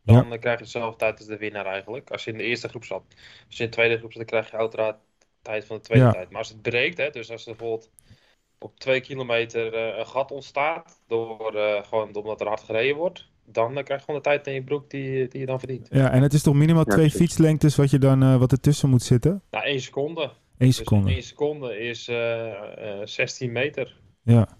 dan 0.04 0.30
ja. 0.30 0.38
krijg 0.38 0.58
je 0.58 0.64
dezelfde 0.64 0.98
tijd 0.98 1.18
als 1.18 1.28
de 1.28 1.38
winnaar 1.38 1.66
eigenlijk. 1.66 2.12
Als 2.12 2.24
je 2.24 2.32
in 2.32 2.38
de 2.38 2.44
eerste 2.44 2.68
groep 2.70 2.84
zat. 2.84 3.04
Als 3.48 3.58
je 3.58 3.64
in 3.64 3.70
de 3.70 3.76
tweede 3.76 3.98
groep 3.98 4.12
zat, 4.12 4.18
dan 4.18 4.40
krijg 4.40 4.52
je 4.52 4.58
uiteraard 4.58 4.98
tijd 5.42 5.66
van 5.66 5.76
de 5.76 5.82
tweede 5.82 6.06
Ja. 6.06 6.12
tijd. 6.12 6.30
Maar 6.30 6.40
als 6.40 6.50
het 6.50 6.62
breekt, 6.62 6.98
hè, 6.98 7.10
dus 7.10 7.32
als 7.32 7.46
er 7.48 7.56
bijvoorbeeld 7.56 7.90
op 8.60 8.80
twee 8.80 9.02
kilometer 9.02 9.74
eh, 9.74 9.98
een 9.98 10.08
gat 10.08 10.32
ontstaat, 10.32 11.02
door, 11.08 11.56
eh, 11.56 11.84
gewoon 11.84 12.16
omdat 12.16 12.42
er 12.42 12.48
hard 12.48 12.62
gereden 12.64 12.96
wordt, 12.96 13.30
dan 13.46 13.78
eh, 13.78 13.84
krijg 13.84 14.00
je 14.00 14.06
gewoon 14.06 14.22
de 14.22 14.28
tijd 14.30 14.48
in 14.48 14.54
je 14.54 14.64
broek 14.64 14.90
die, 14.90 15.28
die 15.28 15.40
je 15.40 15.46
dan 15.46 15.60
verdient. 15.60 15.88
Ja, 15.92 16.12
en 16.12 16.22
het 16.22 16.34
is 16.34 16.42
toch 16.44 16.54
minimaal 16.54 16.84
Ja, 16.86 16.92
twee 16.92 17.06
precies. 17.10 17.20
fietslengtes 17.22 17.76
wat, 17.76 17.90
je 17.90 18.00
dan, 18.00 18.24
eh, 18.24 18.38
wat 18.38 18.52
ertussen 18.52 18.90
moet 18.90 19.04
zitten? 19.04 19.42
Nou, 19.52 19.66
één 19.66 19.82
seconde. 19.82 20.22
Eén 20.22 20.68
Dus 20.68 20.76
seconde. 20.76 21.12
één 21.12 21.24
seconde 21.24 21.80
is 21.80 22.08
eh, 22.08 23.02
eh, 23.02 23.08
16 23.08 23.52
meter. 23.52 23.98
Ja. 24.24 24.60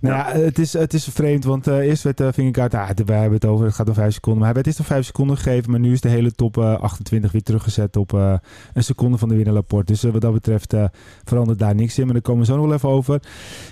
Nou 0.00 0.14
ja, 0.14 0.40
het 0.44 0.58
is, 0.58 0.72
het 0.72 0.94
is 0.94 1.04
vreemd, 1.04 1.44
want 1.44 1.66
eh, 1.66 1.76
eerst 1.78 2.02
werd 2.02 2.20
uh, 2.20 2.28
Vingegaard, 2.32 2.74
ah, 2.74 2.88
we 3.04 3.12
hebben 3.12 3.32
het 3.32 3.44
over, 3.44 3.66
het 3.66 3.74
gaat 3.74 3.88
om 3.88 3.94
vijf 3.94 4.12
seconden. 4.14 4.38
Maar 4.38 4.46
hij 4.46 4.54
werd 4.54 4.66
eerst 4.66 4.78
nog 4.78 4.88
vijf 4.88 5.06
seconden 5.06 5.36
gegeven, 5.36 5.70
maar 5.70 5.80
nu 5.80 5.92
is 5.92 6.00
de 6.00 6.08
hele 6.08 6.32
top 6.32 6.58
eh, 6.58 6.80
28 6.80 7.32
weer 7.32 7.42
teruggezet 7.42 7.96
op 7.96 8.14
eh, 8.14 8.34
een 8.74 8.84
seconde 8.84 9.18
van 9.18 9.28
de 9.28 9.34
winnaar 9.34 9.54
Laporte. 9.54 9.92
Dus 9.92 10.04
eh, 10.04 10.12
wat 10.12 10.20
dat 10.20 10.32
betreft 10.32 10.72
eh, 10.72 10.84
verandert 11.24 11.58
daar 11.58 11.74
niks 11.74 11.98
in, 11.98 12.04
maar 12.04 12.12
daar 12.12 12.22
komen 12.22 12.40
we 12.40 12.46
zo 12.46 12.56
nog 12.56 12.64
wel 12.64 12.74
even 12.74 12.88
over. 12.88 13.22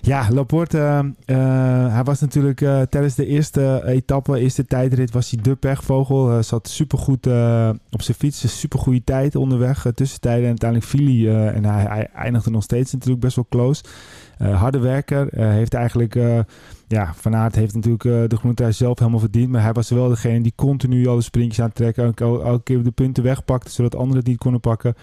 Ja, 0.01 0.27
Laporte, 0.31 0.79
eh, 0.79 0.99
eh, 1.39 1.93
hij 1.93 2.05
was 2.05 2.21
natuurlijk 2.21 2.61
eh, 2.61 2.83
tijdens 2.83 3.15
de 3.15 3.27
eerste 3.27 3.83
etappe, 3.85 4.39
eerste 4.39 4.65
tijdrit, 4.65 5.13
was 5.13 5.31
hij 5.31 5.43
de 5.43 5.55
pechvogel. 5.55 6.29
Hij 6.31 6.43
zat 6.43 6.69
supergoed 6.69 7.27
eh, 7.27 7.71
op 7.91 8.03
zijn 8.03 8.17
fiets, 8.17 8.43
een 8.43 8.49
supergoeie 8.49 9.05
tijd 9.05 9.37
onderweg, 9.37 9.87
eh, 9.87 9.93
tussentijden. 9.93 10.43
En 10.43 10.49
uiteindelijk 10.49 10.91
viel 10.91 11.07
hij 11.07 11.37
eh, 11.37 11.57
en 11.57 11.65
hij, 11.65 11.83
hij 11.83 12.09
eindigde 12.15 12.51
nog 12.51 12.63
steeds 12.63 12.93
natuurlijk 12.93 13.21
best 13.21 13.37
wel 13.37 13.47
close. 13.49 13.83
Eh, 14.39 14.61
harde 14.61 14.79
werker, 14.79 15.29
eh, 15.29 15.49
heeft 15.49 15.75
eigenlijk, 15.75 16.15
eh, 16.15 16.39
ja, 16.89 17.13
Van 17.15 17.37
Aert 17.37 17.55
heeft 17.55 17.75
natuurlijk 17.75 18.31
de 18.31 18.37
groene 18.37 18.55
trui 18.55 18.73
zelf 18.73 18.99
helemaal 18.99 19.21
verdiend. 19.21 19.51
Maar 19.51 19.63
hij 19.63 19.73
was 19.73 19.91
wel 19.91 20.09
degene 20.09 20.41
die 20.41 20.53
continu 20.57 21.07
alle 21.07 21.21
sprintjes 21.21 21.61
aan 21.61 21.71
het. 21.75 21.99
Elke, 21.99 22.25
elke 22.25 22.63
keer 22.63 22.83
de 22.83 22.91
punten 22.91 23.23
wegpakte, 23.23 23.71
zodat 23.71 23.97
anderen 23.97 24.17
het 24.17 24.27
niet 24.27 24.39
konden 24.39 24.61
pakken. 24.61 24.95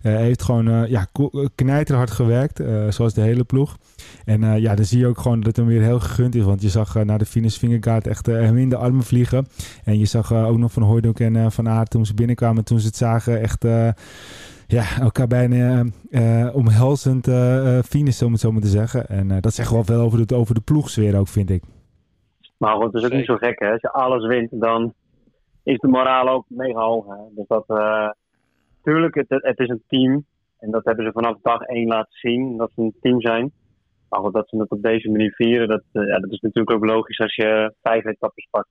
Hij 0.00 0.22
heeft 0.22 0.42
gewoon 0.42 0.88
ja, 0.88 1.06
knijterhard 1.54 2.10
gewerkt, 2.10 2.62
zoals 2.88 3.14
de 3.14 3.20
hele 3.20 3.44
ploeg. 3.44 3.76
En 4.24 4.60
ja, 4.60 4.74
dan 4.74 4.84
zie 4.84 4.98
je 4.98 5.06
ook 5.06 5.20
gewoon 5.20 5.36
dat 5.36 5.46
het 5.46 5.56
hem 5.56 5.66
weer 5.66 5.82
heel 5.82 6.00
gegund 6.00 6.34
is. 6.34 6.44
Want 6.44 6.62
je 6.62 6.68
zag 6.68 6.96
eh, 6.96 7.02
na 7.02 7.18
de 7.18 7.26
finish 7.26 7.58
Vingegaard 7.58 8.06
echt 8.06 8.26
hem 8.26 8.58
in 8.58 8.68
de 8.68 8.76
armen 8.76 9.04
vliegen. 9.04 9.46
En 9.84 9.98
je 9.98 10.06
zag 10.06 10.32
ook 10.32 10.58
nog 10.58 10.72
Van 10.72 10.82
Hooydonk 10.82 11.20
en 11.20 11.52
Van 11.52 11.68
Aert 11.68 11.90
toen 11.90 12.06
ze 12.06 12.14
binnenkwamen. 12.14 12.64
Toen 12.64 12.80
ze 12.80 12.86
het 12.86 12.96
zagen 12.96 13.40
echt... 13.40 13.64
ja, 14.70 15.00
elkaar 15.00 15.26
bijna 15.26 15.84
eh, 16.10 16.46
eh, 16.46 16.54
omhelzend 16.54 17.28
eh 17.28 17.78
finishen, 17.78 18.26
om 18.26 18.32
het 18.32 18.40
zo 18.40 18.52
maar 18.52 18.60
te 18.60 18.66
zeggen. 18.66 19.06
En 19.06 19.40
dat 19.40 19.54
zegt 19.54 19.70
wel 19.70 19.84
veel 19.84 20.00
over 20.00 20.26
de, 20.26 20.34
over 20.34 20.54
de 20.54 20.60
ploegsfeer 20.60 21.18
ook, 21.18 21.28
vind 21.28 21.50
ik. 21.50 21.62
Maar 22.56 22.74
goed, 22.74 22.92
het 22.92 22.94
is 22.94 23.04
ook 23.04 23.16
niet 23.16 23.26
zo 23.26 23.36
gek, 23.36 23.58
hè. 23.58 23.70
Als 23.70 23.80
je 23.80 23.92
alles 23.92 24.26
wint, 24.26 24.60
dan 24.60 24.94
is 25.62 25.78
de 25.78 25.88
moraal 25.88 26.28
ook 26.28 26.44
mega 26.48 26.80
hoog, 26.80 27.06
hè. 27.06 27.34
Dus 27.34 27.46
dat, 27.46 27.64
tuurlijk, 28.82 29.14
het, 29.14 29.26
het 29.28 29.58
is 29.58 29.68
een 29.68 29.82
team. 29.86 30.24
En 30.58 30.70
dat 30.70 30.84
hebben 30.84 31.04
ze 31.04 31.12
vanaf 31.12 31.36
dag 31.42 31.60
één 31.60 31.86
laten 31.86 32.12
zien, 32.12 32.56
dat 32.56 32.70
ze 32.74 32.82
een 32.82 32.94
team 33.00 33.20
zijn. 33.20 33.52
Maar 34.08 34.20
goed, 34.20 34.32
dat 34.32 34.48
ze 34.48 34.56
het 34.56 34.70
op 34.70 34.82
deze 34.82 35.10
manier 35.10 35.32
vieren, 35.34 35.68
dat, 35.68 35.82
ja, 35.92 36.18
dat 36.18 36.30
is 36.30 36.40
natuurlijk 36.40 36.70
ook 36.76 36.84
logisch 36.84 37.20
als 37.20 37.34
je 37.34 37.74
vijf 37.82 38.04
etappes 38.04 38.48
pakt. 38.50 38.68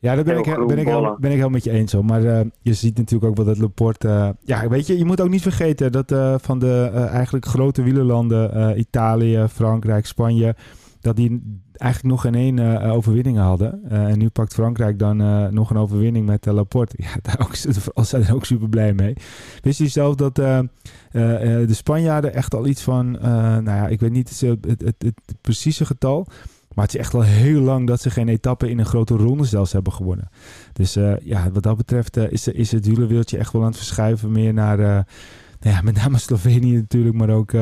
Ja, 0.00 0.14
daar 0.14 0.24
ben 0.24 0.32
Heel 0.32 0.42
ik, 0.42 0.48
he- 0.48 0.54
groen 0.54 0.66
ben, 0.66 0.78
ik 0.78 0.86
heel, 0.86 1.16
ben 1.20 1.30
ik 1.30 1.36
heel 1.36 1.48
met 1.48 1.64
je 1.64 1.70
eens. 1.70 1.92
Hoor. 1.92 2.04
Maar 2.04 2.24
eh, 2.24 2.40
je 2.62 2.74
ziet 2.74 2.96
natuurlijk 2.96 3.30
ook 3.30 3.36
wel 3.36 3.46
dat 3.46 3.58
Laporte... 3.58 4.08
eh, 4.08 4.28
ja, 4.44 4.68
weet 4.68 4.86
je, 4.86 4.98
je 4.98 5.04
moet 5.04 5.20
ook 5.20 5.28
niet 5.28 5.42
vergeten 5.42 5.92
dat 5.92 6.12
eh, 6.12 6.34
van 6.38 6.58
de 6.58 6.90
eigenlijk 6.92 7.46
grote 7.46 7.82
wielerlanden... 7.82 8.78
Italië, 8.78 9.46
Frankrijk, 9.52 10.06
Spanje... 10.06 10.54
dat 11.00 11.16
die 11.16 11.60
eigenlijk 11.72 12.14
nog 12.14 12.22
geen 12.22 12.34
één 12.34 12.82
overwinning 12.82 13.38
hadden. 13.38 13.80
En 13.88 14.18
nu 14.18 14.28
pakt 14.28 14.54
Frankrijk 14.54 14.98
dan 14.98 15.16
nog 15.54 15.70
een 15.70 15.76
overwinning 15.76 16.26
met 16.26 16.46
Laporte. 16.46 16.96
Ja, 17.02 17.14
daar 17.22 17.40
ook, 17.40 17.56
vooral 17.56 18.04
zijn 18.04 18.24
er 18.24 18.34
ook 18.34 18.44
super 18.44 18.68
blij 18.68 18.92
mee. 18.94 19.14
Wist 19.62 19.78
je 19.78 19.88
zelf 19.88 20.14
dat 20.14 20.34
de 20.34 21.66
Spanjaarden 21.68 22.34
echt 22.34 22.54
al 22.54 22.66
iets 22.66 22.82
van... 22.82 23.10
nou 23.20 23.64
ja, 23.64 23.88
ik 23.88 24.00
weet 24.00 24.12
niet 24.12 24.40
het, 24.40 24.64
het, 24.66 24.80
het, 24.80 24.94
het 24.98 25.36
precieze 25.40 25.84
getal... 25.84 26.26
Maar 26.78 26.86
het 26.86 26.96
is 26.96 27.02
echt 27.02 27.14
al 27.14 27.22
heel 27.22 27.60
lang 27.60 27.86
dat 27.86 28.00
ze 28.00 28.10
geen 28.10 28.28
etappe 28.28 28.70
in 28.70 28.78
een 28.78 28.86
grote 28.86 29.14
ronde 29.14 29.44
zelfs 29.44 29.72
hebben 29.72 29.92
gewonnen. 29.92 30.28
Dus 30.72 30.96
eh, 30.96 31.18
ja, 31.22 31.50
wat 31.50 31.62
dat 31.62 31.76
betreft 31.76 32.16
eh, 32.16 32.30
is, 32.30 32.48
is 32.48 32.72
het 32.72 32.86
wielerwereldje 32.86 33.38
echt 33.38 33.52
wel 33.52 33.62
aan 33.62 33.68
het 33.68 33.76
verschuiven 33.76 34.32
meer 34.32 34.54
naar... 34.54 34.78
eh, 34.78 34.86
nou 35.60 35.74
ja, 35.76 35.80
met 35.82 35.94
name 35.94 36.18
Slovenië 36.28 36.74
natuurlijk, 36.74 37.14
maar 37.14 37.30
ook 37.30 37.52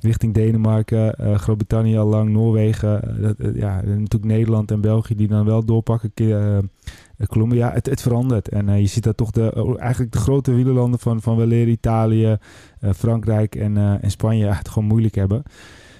richting 0.00 0.34
Denemarken, 0.34 1.38
Groot-Brittannië 1.38 1.96
al 1.96 2.06
lang, 2.06 2.30
Noorwegen. 2.30 3.00
ja, 3.54 3.74
natuurlijk 3.84 4.24
Nederland 4.24 4.70
en 4.70 4.80
België 4.80 5.14
die 5.14 5.28
dan 5.28 5.44
wel 5.44 5.64
doorpakken. 5.64 6.12
Colombia, 7.26 7.72
het, 7.72 7.86
het 7.86 8.02
verandert. 8.02 8.48
En 8.48 8.80
je 8.80 8.86
ziet 8.86 9.04
dat 9.04 9.16
toch 9.16 9.30
de, 9.30 9.52
oh, 9.64 9.80
eigenlijk 9.80 10.12
de 10.12 10.18
grote 10.18 10.54
wielerlanden 10.54 11.00
van, 11.00 11.22
van 11.22 11.36
weleer 11.36 11.68
Italië, 11.68 12.36
Frankrijk 12.96 13.54
en, 13.54 13.76
en 14.00 14.10
Spanje 14.10 14.46
het 14.46 14.68
gewoon 14.68 14.88
moeilijk 14.88 15.14
hebben. 15.14 15.42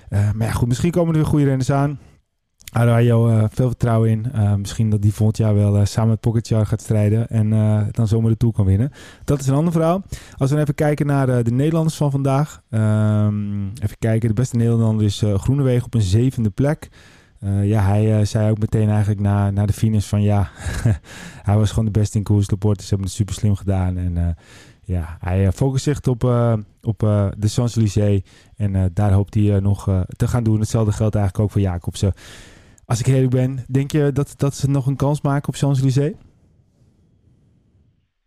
Maar 0.09 0.47
ja, 0.47 0.53
goed, 0.53 0.69
misschien 0.69 0.91
komen 0.91 1.15
er 1.15 1.21
weer 1.21 1.29
goede 1.29 1.45
renners 1.45 1.71
aan. 1.71 1.99
Arajo, 2.75 3.29
eh 3.29 3.45
veel 3.51 3.69
vertrouwen 3.69 4.11
in. 4.11 4.33
Eh, 4.33 4.55
misschien 4.55 4.91
dat 4.91 5.03
die 5.03 5.15
volgend 5.15 5.37
jaar 5.37 5.55
wel 5.55 5.77
eh, 5.77 5.85
samen 5.85 6.11
met 6.11 6.21
Pogacar 6.21 6.67
gaat 6.67 6.81
strijden 6.81 7.29
en 7.29 7.51
dan 7.91 8.09
zomaar 8.09 8.31
de 8.31 8.37
Tour 8.37 8.55
kan 8.55 8.65
winnen. 8.65 8.91
Dat 9.25 9.41
is 9.41 9.47
een 9.47 9.55
ander 9.55 9.73
verhaal. 9.73 10.03
Als 10.37 10.51
we 10.51 10.61
even 10.61 10.75
kijken 10.75 11.07
naar 11.07 11.45
de 11.45 11.51
Nederlanders 11.51 11.97
van 11.97 12.11
vandaag. 12.11 12.63
Ehm, 12.71 13.67
even 13.67 13.99
kijken, 13.99 14.29
de 14.29 14.35
beste 14.35 14.57
Nederlander 14.57 15.05
is 15.05 15.23
Groenewegen 15.37 15.87
op 15.87 15.95
een 15.95 16.03
zevende 16.03 16.51
plek. 16.51 16.89
Ja, 17.63 17.83
hij 17.83 18.25
zei 18.25 18.51
ook 18.51 18.59
meteen 18.59 18.89
eigenlijk 18.89 19.21
na, 19.21 19.51
na 19.51 19.67
de 19.67 19.73
finish 19.73 20.07
van 20.07 20.23
ja, 20.23 20.51
hij 21.49 21.57
was 21.57 21.69
gewoon 21.71 21.85
de 21.85 21.91
beste 21.91 22.19
in 22.19 22.25
koers. 22.25 22.47
De 22.47 22.57
porters 22.57 22.89
hebben 22.89 23.07
het 23.07 23.17
super 23.17 23.35
slim 23.35 23.55
gedaan. 23.55 23.97
En 23.97 24.37
ja, 24.85 25.17
hij 25.21 25.53
focust 25.53 25.85
zich 25.85 26.01
op, 26.01 26.25
op 26.83 26.99
de 27.39 27.49
Champs-Élysées. 27.49 28.23
En 28.57 28.91
daar 28.95 29.13
hoopt 29.13 29.35
hij 29.35 29.61
nog 29.61 30.05
te 30.17 30.29
gaan 30.29 30.45
doen. 30.45 30.61
Hetzelfde 30.61 30.93
geldt 30.93 31.15
eigenlijk 31.15 31.45
ook 31.45 31.51
voor 31.51 31.61
Jacobsen. 31.61 32.13
Als 32.87 33.01
ik 33.01 33.07
eerlijk 33.07 33.31
ben, 33.33 33.65
denk 33.73 33.91
je 33.91 34.13
dat, 34.13 34.35
dat 34.37 34.55
ze 34.55 34.71
nog 34.71 34.87
een 34.87 34.97
kans 34.97 35.23
maken 35.23 35.49
op 35.49 35.55
Champs-Élysées? 35.55 36.15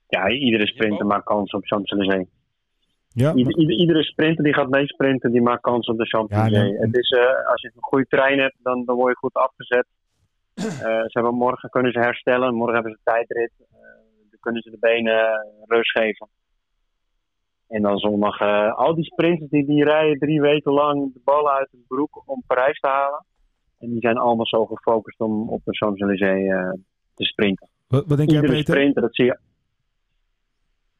Ja, 0.07 0.29
iedere 0.29 0.67
sprinter 0.67 1.05
maakt 1.05 1.23
kans 1.25 1.51
op 1.51 1.65
Champs-Élysées. 1.65 2.27
Ja, 3.09 3.33
Ieder- 3.33 3.57
ieder- 3.57 3.75
iedere 3.77 4.03
sprinter 4.03 4.43
die 4.43 4.53
gaat 4.53 4.69
meesprinten, 4.69 5.31
die 5.31 5.41
maakt 5.41 5.61
kans 5.61 5.87
op 5.87 5.97
de 5.97 6.05
Champs-Élysées. 6.05 6.57
Ja, 6.57 6.63
nee. 6.63 6.77
Het 6.79 6.97
is, 6.97 7.09
eh, 7.09 7.49
als 7.51 7.61
je 7.61 7.67
een 7.75 7.81
goede 7.83 8.05
trein 8.05 8.39
hebt, 8.39 8.55
dan, 8.61 8.85
dan 8.85 8.95
word 8.95 9.09
je 9.11 9.17
goed 9.17 9.33
afgezet. 9.33 9.87
Eh, 10.55 10.63
ze 10.83 11.09
hebben 11.11 11.33
morgen 11.35 11.69
kunnen 11.69 11.91
ze 11.91 11.99
herstellen. 11.99 12.53
Morgen 12.55 12.73
hebben 12.73 12.91
ze 12.91 12.99
tijdrit. 13.03 13.51
Eh, 13.71 13.77
er 14.31 14.37
kunnen 14.39 14.61
ze 14.61 14.69
de 14.69 14.77
benen 14.79 15.47
rust 15.67 15.91
geven. 15.91 16.27
En 17.67 17.81
dan 17.81 17.97
zondag 17.97 18.39
eh, 18.39 18.73
al 18.77 18.95
die 18.95 19.03
sprinters 19.05 19.49
die, 19.49 19.65
die 19.65 19.83
rijden 19.83 20.17
drie 20.19 20.41
weken 20.41 20.71
lang 20.73 21.13
de 21.13 21.21
ballen 21.23 21.51
uit 21.51 21.71
het 21.71 21.87
broek 21.87 22.23
om 22.25 22.43
Parijs 22.47 22.79
te 22.79 22.87
halen. 22.87 23.25
En 23.79 23.89
die 23.89 24.01
zijn 24.01 24.17
allemaal 24.17 24.45
zo 24.45 24.65
gefocust 24.65 25.19
om 25.19 25.49
op 25.49 25.61
de 25.63 25.75
Champs-Élysées 25.75 26.51
eh, 26.51 26.71
te 27.13 27.23
sprinten. 27.23 27.67
Wat, 27.87 28.03
wat 28.07 28.17
denk 28.17 28.29
jij, 28.29 28.39
Iedere 28.39 28.57
Peter? 28.57 28.75
sprinter, 28.75 29.01
dat 29.01 29.15
zie 29.15 29.25
je. 29.25 29.37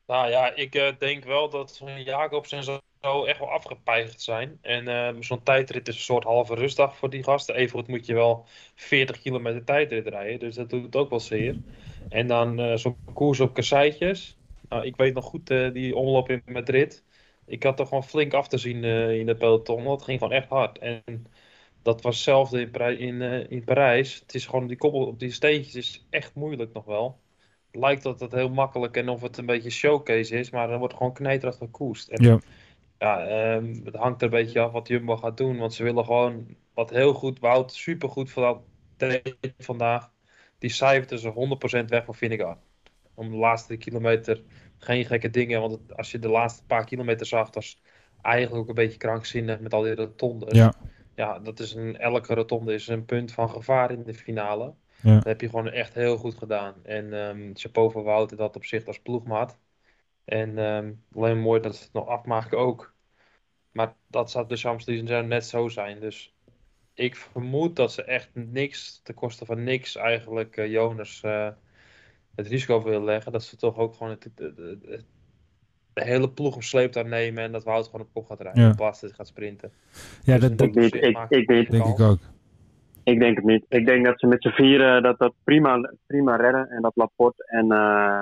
Nou 0.07 0.29
ja, 0.29 0.55
ik 0.55 0.75
eh, 0.75 0.87
denk 0.99 1.23
wel 1.23 1.49
dat 1.49 1.71
zo'n 1.71 2.03
Jacobs 2.03 2.51
en 2.51 2.63
zo 2.63 2.79
echt 3.25 3.39
wel 3.39 3.51
afgepeigerd 3.51 4.21
zijn. 4.21 4.57
En 4.61 4.87
eh, 4.87 5.15
zo'n 5.19 5.43
tijdrit 5.43 5.87
is 5.87 5.95
een 5.95 6.01
soort 6.01 6.23
halve 6.23 6.55
rustdag 6.55 6.97
voor 6.97 7.09
die 7.09 7.23
gasten. 7.23 7.55
Evengoed 7.55 7.87
moet 7.87 8.05
je 8.05 8.13
wel 8.13 8.45
40 8.75 9.21
kilometer 9.21 9.63
tijdrit 9.63 10.07
rijden, 10.07 10.39
dus 10.39 10.55
dat 10.55 10.69
doet 10.69 10.83
het 10.83 10.95
ook 10.95 11.09
wel 11.09 11.19
zeer. 11.19 11.55
En 12.09 12.27
dan 12.27 12.59
eh, 12.59 12.75
zo'n 12.75 12.95
koers 13.13 13.39
op 13.39 13.53
kasseitjes. 13.53 14.37
Nou, 14.69 14.85
ik 14.85 14.95
weet 14.95 15.13
nog 15.13 15.25
goed 15.25 15.49
eh, 15.49 15.73
die 15.73 15.95
omloop 15.95 16.29
in 16.29 16.41
Madrid. 16.45 17.03
Ik 17.45 17.63
had 17.63 17.79
er 17.79 17.85
gewoon 17.85 18.03
flink 18.03 18.33
af 18.33 18.47
te 18.47 18.57
zien 18.57 18.83
eh, 18.83 19.19
in 19.19 19.27
het 19.27 19.37
peloton. 19.37 19.83
Dat 19.83 20.03
ging 20.03 20.19
gewoon 20.19 20.33
echt 20.33 20.49
hard. 20.49 20.77
En 20.77 21.03
dat 21.87 22.01
was 22.01 22.15
hetzelfde 22.15 22.61
in, 22.61 22.71
Parij- 22.71 22.95
in, 22.95 23.21
eh, 23.21 23.51
in 23.51 23.63
Parijs. 23.63 24.19
Het 24.19 24.33
is 24.33 24.45
gewoon 24.45 24.67
die 24.67 24.77
koppel 24.77 25.05
op 25.05 25.19
die 25.19 25.31
steentjes 25.31 25.75
is 25.75 26.07
echt 26.09 26.35
moeilijk 26.35 26.73
nog 26.73 26.85
wel. 26.85 27.19
Het 27.71 27.81
lijkt 27.81 28.03
dat 28.03 28.19
het 28.19 28.31
heel 28.31 28.49
makkelijk 28.49 28.97
en 28.97 29.09
of 29.09 29.21
het 29.21 29.37
een 29.37 29.45
beetje 29.45 29.69
showcase 29.69 30.37
is, 30.37 30.49
maar 30.49 30.69
er 30.69 30.77
wordt 30.79 30.93
gewoon 30.93 31.13
knijterachtig 31.13 31.65
gekoest. 31.65 32.07
En 32.07 32.23
Ja. 32.23 32.39
ja, 32.99 33.25
ehm, 33.27 33.85
het 33.85 33.95
hangt 33.95 34.21
er 34.21 34.27
een 34.27 34.33
beetje 34.43 34.59
af 34.59 34.71
wat 34.71 34.87
Jumbo 34.87 35.17
gaat 35.17 35.37
doen, 35.37 35.57
want 35.57 35.73
ze 35.73 35.83
willen 35.83 36.05
gewoon 36.05 36.55
wat 36.73 36.89
heel 36.89 37.13
goed, 37.13 37.39
Wout 37.39 37.73
supergoed 37.73 38.29
vooral 38.29 38.65
deed 38.97 39.37
vandaag. 39.57 40.11
Die 40.59 40.69
cijferde 40.69 41.19
ze 41.19 41.29
100% 41.29 41.89
weg 41.89 42.05
van 42.05 42.15
Vingegaard. 42.15 42.59
Om 43.13 43.29
de 43.31 43.37
laatste 43.37 43.77
kilometer 43.77 44.41
geen 44.77 45.05
gekke 45.05 45.29
dingen, 45.29 45.61
want 45.61 45.71
het- 45.71 45.97
als 45.97 46.11
je 46.11 46.19
de 46.19 46.29
laatste 46.29 46.63
paar 46.65 46.85
kilometer 46.85 47.25
zag, 47.25 47.53
was 47.53 47.81
eigenlijk 48.21 48.61
ook 48.61 48.69
een 48.69 48.75
beetje 48.75 48.97
krankzinnig 48.97 49.59
met 49.59 49.73
al 49.73 49.81
die 49.81 49.95
rotondes. 49.95 50.57
Ja. 50.57 50.73
Ja, 51.17 51.39
dat 51.39 51.59
is 51.59 51.73
een, 51.73 51.97
elke 51.97 52.33
rotonde 52.33 52.73
is 52.73 52.87
een 52.87 53.05
punt 53.05 53.31
van 53.31 53.49
gevaar 53.49 53.91
in 53.91 54.03
de 54.03 54.13
finale. 54.13 54.73
Ja. 55.01 55.13
Dat 55.13 55.23
heb 55.23 55.41
je 55.41 55.49
gewoon 55.49 55.69
echt 55.69 55.93
heel 55.93 56.17
goed 56.17 56.35
gedaan. 56.35 56.73
En 56.83 57.13
ehm 57.13 57.51
chapeau 57.53 57.91
voor 57.91 58.03
Wouter 58.03 58.37
dat 58.37 58.55
op 58.55 58.65
zich 58.65 58.85
als 58.85 58.99
ploegmaat. 58.99 59.57
En 60.25 60.57
ehm, 60.57 60.93
alleen 61.13 61.39
mooi 61.39 61.61
dat 61.61 61.75
ze 61.75 61.83
het 61.83 61.93
nog 61.93 62.07
afmaken 62.07 62.57
ook. 62.57 62.93
Maar 63.71 63.95
dat 64.07 64.31
zou 64.31 64.47
de 64.47 64.57
Champs-Élysées 64.57 65.25
net 65.25 65.45
zo 65.45 65.67
zijn. 65.67 65.99
Dus 65.99 66.35
ik 66.93 67.15
vermoed 67.15 67.75
dat 67.75 67.91
ze 67.91 68.03
echt 68.03 68.29
niks, 68.33 68.99
ten 69.03 69.15
koste 69.15 69.45
van 69.45 69.63
niks 69.63 69.95
eigenlijk, 69.95 70.57
eh, 70.57 70.71
Jonas 70.71 71.21
eh, 71.23 71.49
het 72.35 72.47
risico 72.47 72.83
willen 72.83 73.03
leggen. 73.03 73.31
Dat 73.31 73.43
ze 73.43 73.57
toch 73.57 73.77
ook 73.77 73.93
gewoon 73.95 74.11
het- 74.11 74.29
het- 74.35 75.05
de 75.97 76.05
hele 76.05 76.29
ploeg 76.29 76.55
op 76.55 76.63
sleeptouw 76.63 77.03
nemen 77.03 77.43
en 77.43 77.51
dat 77.51 77.63
Wout 77.63 77.85
gewoon 77.85 78.01
op 78.01 78.13
kop 78.13 78.25
gaat 78.25 78.41
rijden. 78.41 78.75
Ja. 78.77 78.93
Hij 78.99 79.09
gaat 79.09 79.27
sprinten. 79.27 79.71
Ja, 80.23 80.37
Dus 80.37 80.55
dat, 80.55 80.67
Ik 80.67 80.75
niet, 80.75 80.95
ik, 80.95 81.17
ik 81.29 81.49
niet. 81.49 81.71
denk 81.71 81.85
ik 81.85 81.99
ook. 81.99 82.19
Ik 83.03 83.19
denk 83.19 83.35
het 83.35 83.45
niet. 83.45 83.65
Ik 83.69 83.85
denk 83.85 84.05
dat 84.05 84.19
ze 84.19 84.27
met 84.27 84.41
z'n 84.41 84.49
vieren 84.49 85.03
dat, 85.03 85.19
dat 85.19 85.33
prima, 85.43 85.91
prima 86.07 86.35
redden. 86.35 86.69
En 86.69 86.81
dat 86.81 86.95
Laporte 86.95 87.43
en, 87.45 87.71
eh, 87.71 88.21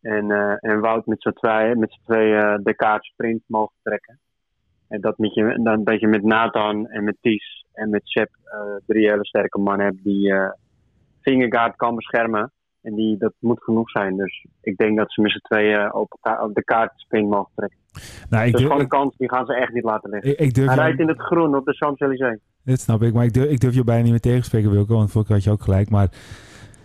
en, 0.00 0.30
eh, 0.30 0.54
en 0.58 0.80
Wout 0.80 1.06
met 1.06 1.22
z'n 1.22 1.32
tweeën 1.32 1.78
met 1.78 1.92
z'n 1.92 2.12
twee 2.12 2.34
eh, 2.34 2.54
de 2.62 2.74
kaart 2.74 3.04
sprint 3.04 3.42
mogen 3.46 3.76
trekken. 3.82 4.18
En 4.88 5.00
dat, 5.00 5.18
met 5.18 5.34
je, 5.34 5.60
dan, 5.62 5.84
dat 5.84 6.00
je 6.00 6.06
met 6.06 6.22
Nathan 6.22 6.88
en 6.88 7.04
met 7.04 7.16
Ties 7.20 7.66
en 7.72 7.90
met 7.90 8.02
Sepp 8.04 8.30
eh, 8.44 8.60
drie 8.86 9.08
hele 9.08 9.26
sterke 9.26 9.58
mannen 9.58 9.86
hebt 9.86 10.04
die 10.04 10.32
eh 10.32 10.50
Vingegaard 11.22 11.76
kan 11.76 11.94
beschermen. 11.94 12.52
En 12.82 12.94
die, 12.94 13.16
dat 13.18 13.32
moet 13.38 13.62
genoeg 13.62 13.90
zijn. 13.90 14.16
Dus 14.16 14.46
ik 14.60 14.76
denk 14.76 14.96
dat 14.96 15.12
ze 15.12 15.20
met 15.20 15.30
z'n 15.30 15.38
tweeën 15.38 15.94
op, 15.94 16.18
de 16.52 16.64
kaart 16.64 16.92
sprint 16.96 17.28
mogen 17.30 17.50
trekken. 17.54 17.78
Nou, 18.30 18.44
ik 18.46 18.52
dus 18.52 18.60
durf, 18.60 18.70
gewoon 18.70 18.80
een 18.82 18.88
kans, 18.88 19.16
die 19.16 19.28
gaan 19.28 19.46
ze 19.46 19.54
echt 19.54 19.72
niet 19.72 19.84
laten 19.84 20.10
liggen. 20.10 20.30
ik, 20.30 20.38
ik 20.38 20.54
durf 20.54 20.66
Hij 20.66 20.76
jou- 20.76 20.86
rijdt 20.86 21.00
in 21.00 21.08
het 21.08 21.20
groen 21.20 21.56
op 21.56 21.64
de 21.64 21.72
Champs-Élysées. 21.72 22.38
Dit 22.64 22.80
snap 22.80 23.02
ik, 23.02 23.14
maar 23.14 23.24
ik 23.24 23.32
durf, 23.32 23.50
ik 23.50 23.60
durf 23.60 23.74
je 23.74 23.84
bijna 23.84 24.02
niet 24.02 24.10
meer 24.10 24.20
tegenspreken, 24.20 24.70
Wilco, 24.70 24.94
want 24.94 25.10
vorige 25.10 25.26
keer 25.26 25.36
had 25.36 25.44
je 25.44 25.50
ook 25.50 25.62
gelijk. 25.62 25.90
Maar 25.90 26.08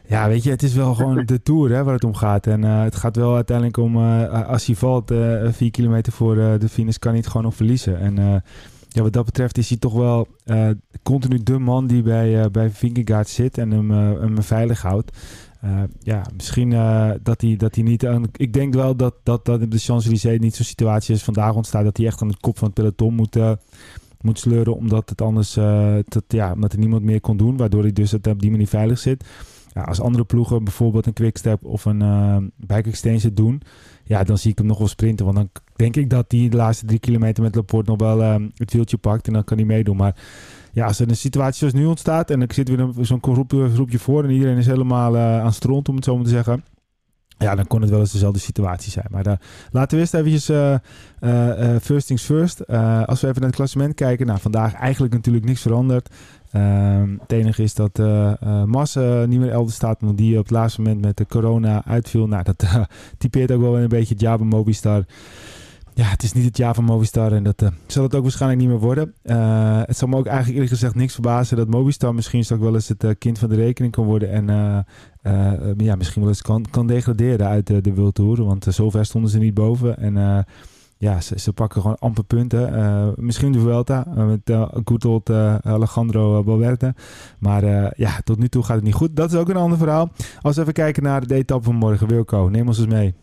ja, 0.08 0.28
weet 0.28 0.44
je, 0.44 0.50
het 0.50 0.64
is 0.64 0.76
wel 0.76 0.94
gewoon 0.94 1.26
de 1.26 1.42
Tour 1.42 1.72
hè, 1.72 1.84
waar 1.84 1.94
het 1.94 2.04
om 2.04 2.16
gaat. 2.16 2.48
En 2.48 2.64
eh, 2.64 2.82
het 2.82 2.96
gaat 2.96 3.16
wel 3.16 3.36
uiteindelijk 3.36 3.78
om, 3.78 3.96
eh, 3.96 4.48
als 4.50 4.66
hij 4.66 4.76
valt, 4.76 5.12
eh 5.12 5.48
vier 5.52 5.72
kilometer 5.72 6.14
voor 6.14 6.36
de 6.36 6.70
finish, 6.70 6.98
kan 6.98 7.12
hij 7.12 7.20
het 7.20 7.30
gewoon 7.30 7.46
nog 7.46 7.56
verliezen. 7.56 8.00
En 8.00 8.44
ja, 8.88 9.02
wat 9.02 9.14
dat 9.14 9.26
betreft 9.26 9.58
is 9.58 9.70
hij 9.70 9.78
toch 9.78 9.94
wel 9.94 10.28
continu 11.04 11.44
de 11.44 11.60
man 11.60 11.88
die 11.88 12.04
bij, 12.04 12.52
bij 12.52 12.70
Vingegaard 12.70 13.28
zit 13.28 13.58
en 13.58 13.72
hem, 13.72 13.90
hem 13.92 14.42
veilig 14.42 14.82
houdt. 14.82 15.12
Eh, 15.62 15.84
ja, 16.00 16.22
misschien 16.36 16.74
eh, 16.74 17.12
dat, 17.24 17.42
hij, 17.42 17.56
dat 17.56 17.76
hij 17.76 17.84
niet. 17.84 18.08
Ik 18.36 18.54
denk 18.54 18.74
wel 18.74 18.96
dat, 18.96 19.16
dat, 19.24 19.46
dat 19.46 19.72
de 19.72 19.78
Champs-Élysées 19.78 20.40
niet 20.40 20.56
zo'n 20.56 20.66
situatie 20.66 21.16
is 21.16 21.24
vandaag 21.24 21.56
ontstaat... 21.56 21.84
dat 21.84 21.98
hij 21.98 22.06
echt 22.06 22.22
aan 22.22 22.28
de 22.28 22.38
kop 22.40 22.58
van 22.58 22.68
het 22.68 22.76
peloton 22.76 23.14
moet, 23.14 23.36
eh, 23.36 23.52
moet 24.22 24.40
sleuren... 24.40 24.76
omdat 24.76 25.10
het 25.10 25.22
anders 25.22 25.54
dat, 26.08 26.24
ja, 26.28 26.54
omdat 26.54 26.74
er 26.74 26.80
niemand 26.80 27.04
meer 27.04 27.22
kon 27.22 27.38
doen... 27.38 27.58
waardoor 27.58 27.82
hij 27.82 27.94
dus 27.94 28.12
het 28.12 28.28
op 28.28 28.42
die 28.42 28.52
manier 28.52 28.68
veilig 28.68 29.00
zit. 29.00 29.26
Ja, 29.74 29.84
als 29.84 30.02
andere 30.02 30.24
ploegen 30.24 30.64
bijvoorbeeld 30.64 31.06
een 31.06 31.14
quickstep 31.14 31.66
of 31.66 31.86
een 31.86 32.02
eh 32.02 32.38
bike 32.56 33.34
doen... 33.34 33.62
ja, 34.04 34.24
dan 34.24 34.38
zie 34.38 34.52
ik 34.52 34.58
hem 34.58 34.68
nog 34.68 34.78
wel 34.78 34.88
sprinten. 34.88 35.26
Want 35.26 35.38
dan 35.38 35.50
denk 35.76 35.96
ik 35.96 36.10
dat 36.10 36.26
hij 36.32 36.50
de 36.50 36.58
laatste 36.58 36.86
drie 36.86 37.00
kilometer 37.00 37.44
met 37.44 37.56
Laporte 37.56 37.90
nog 37.90 38.00
wel 38.00 38.42
het 38.56 38.74
wieltje 38.74 38.98
pakt... 38.98 39.28
en 39.28 39.34
dan 39.34 39.44
kan 39.44 39.58
hij 39.58 39.66
meedoen. 39.66 39.98
Maar 39.98 40.16
ja, 40.78 40.86
als 40.86 41.00
er 41.00 41.10
een 41.10 41.16
situatie 41.16 41.58
zoals 41.58 41.74
nu 41.74 41.86
ontstaat... 41.86 42.30
en 42.30 42.42
ik 42.42 42.54
zit 42.54 42.70
weer 42.70 42.88
zo'n 43.02 43.20
groepje, 43.22 43.70
groepje 43.70 44.00
voor... 44.00 44.24
en 44.24 44.30
iedereen 44.30 44.58
is 44.58 44.66
helemaal 44.66 45.16
eh, 45.16 45.42
aan 45.42 45.54
stront, 45.54 45.90
om 45.90 45.96
het 45.96 46.04
zo 46.04 46.16
maar 46.16 46.24
te 46.24 46.30
zeggen... 46.30 46.64
Ja, 47.38 47.56
dan 47.56 47.68
kon 47.68 47.82
het 47.82 47.90
wel 47.90 48.00
eens 48.00 48.12
dezelfde 48.12 48.40
situatie 48.40 48.92
zijn. 48.92 49.06
Maar 49.10 49.24
daar, 49.24 49.42
laten 49.72 49.96
we 49.96 50.02
eerst 50.02 50.14
eventjes 50.14 50.50
eh, 50.50 50.74
eh, 50.74 51.76
eh, 51.76 51.82
first 51.82 52.08
things 52.08 52.24
first. 52.24 52.60
Eh, 52.60 53.04
als 53.04 53.22
we 53.22 53.28
even 53.28 53.40
naar 53.40 53.50
het 53.50 53.60
klassement 53.60 53.94
kijken. 53.94 54.26
Nou, 54.26 54.40
vandaag 54.40 54.74
eigenlijk 54.74 55.14
natuurlijk 55.14 55.46
niks 55.46 55.62
veranderd. 55.62 56.10
Ehm, 56.52 57.10
het 57.20 57.32
enige 57.32 57.64
is 57.64 57.74
dat 57.74 58.00
eh 58.00 58.42
eh, 58.42 58.64
Mas 58.64 58.96
eh, 58.96 59.24
niet 59.24 59.40
meer 59.40 59.52
elders 59.52 59.76
staat. 59.76 60.02
Omdat 60.02 60.18
die 60.18 60.38
op 60.38 60.44
het 60.44 60.52
laatste 60.52 60.82
moment 60.82 61.02
met 61.02 61.18
de 61.18 61.26
corona 61.26 61.86
uitviel. 61.86 62.28
Nou, 62.28 62.44
dat 62.44 62.64
eh, 62.64 62.84
typeert 63.18 63.52
ook 63.52 63.62
wel 63.62 63.80
een 63.80 63.88
beetje 63.88 64.16
van 64.38 64.48
Movistar. 64.48 65.06
Ja, 65.98 66.06
het 66.06 66.24
is 66.24 66.34
niet 66.34 66.46
het 66.46 66.58
jaar 66.58 66.74
van 66.74 66.84
Movistar. 66.84 67.32
En 67.32 67.44
dat 67.44 67.62
eh, 67.62 67.70
zal 67.88 68.04
het 68.04 68.16
ook 68.16 68.22
waarschijnlijk 68.22 68.62
niet 68.62 68.70
meer 68.70 68.80
worden. 68.80 69.14
Eh, 69.22 69.82
het 69.86 69.98
zal 69.98 70.08
me 70.08 70.18
ook 70.18 70.26
eigenlijk 70.26 70.56
eerlijk 70.56 70.74
gezegd 70.74 70.96
niks 70.96 71.14
verbazen 71.14 71.58
dat 71.58 71.68
Movistar 71.68 72.16
misschien 72.16 72.44
straks 72.44 72.62
wel 72.62 72.74
eens 72.74 72.88
het 72.88 73.04
eh, 73.04 73.12
kind 73.20 73.40
van 73.40 73.50
de 73.50 73.56
rekening 73.56 73.94
kan 73.94 74.06
worden. 74.06 74.32
En 74.32 74.46
ja, 75.78 75.96
misschien 75.96 76.22
wel 76.22 76.30
eens 76.30 76.42
kan, 76.42 76.66
kan 76.70 76.88
degraderen 76.88 77.48
uit 77.48 77.68
de, 77.68 77.94
World 77.94 78.16
Tour. 78.16 78.44
Want 78.44 78.66
zover 78.70 79.06
stonden 79.06 79.32
ze 79.32 79.38
niet 79.38 79.54
boven. 79.54 79.98
En 79.98 80.46
ja, 80.98 81.22
ze, 81.22 81.40
ze 81.40 81.54
pakken 81.54 81.82
gewoon 81.82 81.98
amper 82.00 82.24
punten. 82.24 83.14
Misschien 83.16 83.52
de 83.52 83.60
Vuelta 83.60 84.06
met 84.16 84.50
uh, 85.30 85.56
Alejandro 85.56 86.44
Valverde. 86.44 86.96
Maar 87.40 87.94
ja, 88.00 88.20
tot 88.24 88.38
nu 88.38 88.48
toe 88.48 88.64
gaat 88.64 88.76
het 88.76 88.86
niet 88.86 88.94
goed. 88.94 89.16
Dat 89.16 89.32
is 89.32 89.40
ook 89.40 89.50
een 89.50 89.56
ander 89.56 89.78
verhaal. 89.78 90.10
Als 90.42 90.56
we 90.56 90.62
even 90.62 90.74
kijken 90.74 91.04
naar 91.04 91.28
de 91.28 91.36
etappe 91.36 91.66
van 91.66 91.76
morgen. 91.76 92.08
Wilco, 92.08 92.48
neem 92.52 92.68
ons 92.68 92.78
eens 92.78 92.88
mee. 92.88 93.16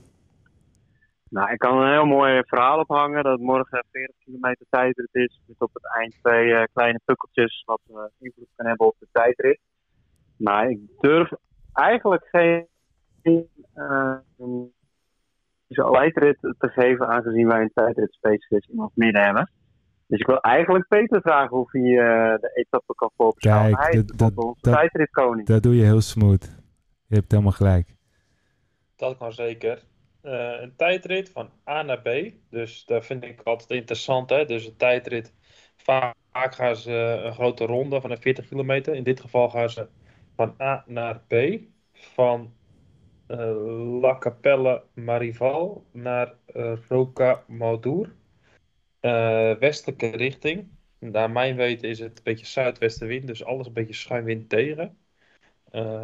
Nou, 1.35 1.53
ik 1.53 1.59
kan 1.59 1.79
een 1.79 1.93
heel 1.93 2.05
mooi 2.05 2.43
verhaal 2.47 2.79
ophangen 2.79 3.25
dat 3.25 3.39
morgen 3.39 3.85
40 3.91 4.17
kilometer 4.25 4.67
tijdrit 4.71 5.09
is. 5.13 5.41
Met 5.47 5.61
op 5.61 5.75
het 5.75 5.95
eind 5.95 6.15
twee 6.23 6.55
eh, 6.55 6.65
kleine 6.73 7.01
pukkeltjes 7.05 7.63
wat 7.67 7.81
eh, 7.87 7.97
invloed 8.19 8.49
kan 8.57 8.67
hebben 8.67 8.87
op 8.87 8.97
de 8.99 9.07
tijdrit. 9.13 9.59
Maar 10.37 10.71
ik 10.71 10.79
durf 11.01 11.31
eigenlijk 11.73 12.29
geen 12.31 12.67
uh, 13.75 14.17
tijdrit 15.93 16.39
te 16.41 16.69
geven 16.69 17.09
aangezien 17.09 17.47
wij 17.47 17.61
een 17.61 17.71
tijdrit 17.75 18.13
specialist 18.13 18.69
in 18.69 18.81
ons 18.81 18.93
midden 18.95 19.23
hebben. 19.23 19.51
Dus 20.07 20.21
ik 20.21 20.27
wil 20.27 20.41
eigenlijk 20.41 20.89
Peter 20.89 21.21
vragen 21.21 21.57
of 21.57 21.73
hij 21.73 21.83
uh, 21.83 22.35
de 22.41 22.51
etappe 22.55 22.95
kan 22.95 23.11
voorbeschouwen. 23.17 23.75
Kijk, 23.75 23.93
hij 23.93 24.05
dat, 24.05 24.19
dat, 24.19 24.45
onze 24.45 24.61
dat, 24.61 24.75
tijdritkoning. 24.75 25.47
Dat 25.47 25.63
doe 25.63 25.77
je 25.77 25.85
heel 25.85 26.01
smooth. 26.01 26.45
Je 27.07 27.15
hebt 27.15 27.31
helemaal 27.31 27.53
gelijk. 27.53 27.95
Dat 28.97 29.17
kan 29.17 29.33
zeker. 29.33 29.83
Uh, 30.25 30.61
een 30.61 30.77
tijdrit 30.77 31.31
van 31.31 31.51
A 31.69 31.83
naar 31.83 32.01
B. 32.01 32.33
Dus 32.51 32.85
dat 32.85 33.07
vind 33.07 33.25
ik 33.25 33.41
altijd 33.43 33.71
interessant. 33.71 34.31
Hè? 34.31 34.45
Dus 34.45 34.67
een 34.67 34.77
tijdrit. 34.77 35.35
Vaak 35.77 36.15
gaan 36.55 36.77
ze 36.77 36.93
een 37.25 37.33
grote 37.33 37.65
ronde 37.65 38.01
van 38.01 38.11
een 38.11 38.21
40 38.21 38.49
kilometer. 38.49 38.95
In 38.95 39.03
dit 39.03 39.21
geval 39.21 39.51
gaan 39.51 39.71
ze 39.71 39.89
van 40.37 40.55
A 40.61 40.85
naar 40.87 41.21
B. 41.21 41.35
Van 41.93 42.55
uh, 43.29 44.01
La 44.01 44.19
Capelle 44.19 44.83
Marival 44.95 45.85
naar 45.93 46.35
uh. 46.55 46.77
Uh, 49.01 49.57
westelijke 49.59 50.07
richting. 50.07 50.69
Naar 50.99 51.31
mijn 51.31 51.57
weten 51.57 51.89
is 51.89 51.99
het 51.99 52.17
een 52.17 52.25
beetje 52.25 52.47
zuidwestenwind. 52.47 53.27
Dus 53.27 53.45
alles 53.45 53.67
een 53.67 53.73
beetje 53.73 53.95
schuinwind 53.95 54.49
tegen. 54.49 54.99
Uh, 55.73 56.03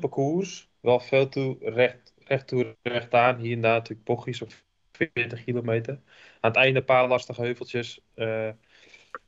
parcours. 0.00 0.70
Wel 0.80 1.00
veel 1.00 1.28
toe 1.28 1.56
recht 1.60 2.14
recht 2.28 2.46
toe, 2.46 2.76
recht 2.82 3.14
aan. 3.14 3.36
Hier 3.38 3.52
en 3.52 3.60
daar 3.60 3.72
natuurlijk 3.72 4.06
bochtjes 4.06 4.42
op 4.42 4.52
40 4.92 5.44
kilometer. 5.44 5.94
Aan 6.40 6.50
het 6.50 6.56
einde 6.56 6.78
een 6.78 6.84
paar 6.84 7.08
lastige 7.08 7.40
heuveltjes. 7.42 8.00
Uh, 8.14 8.50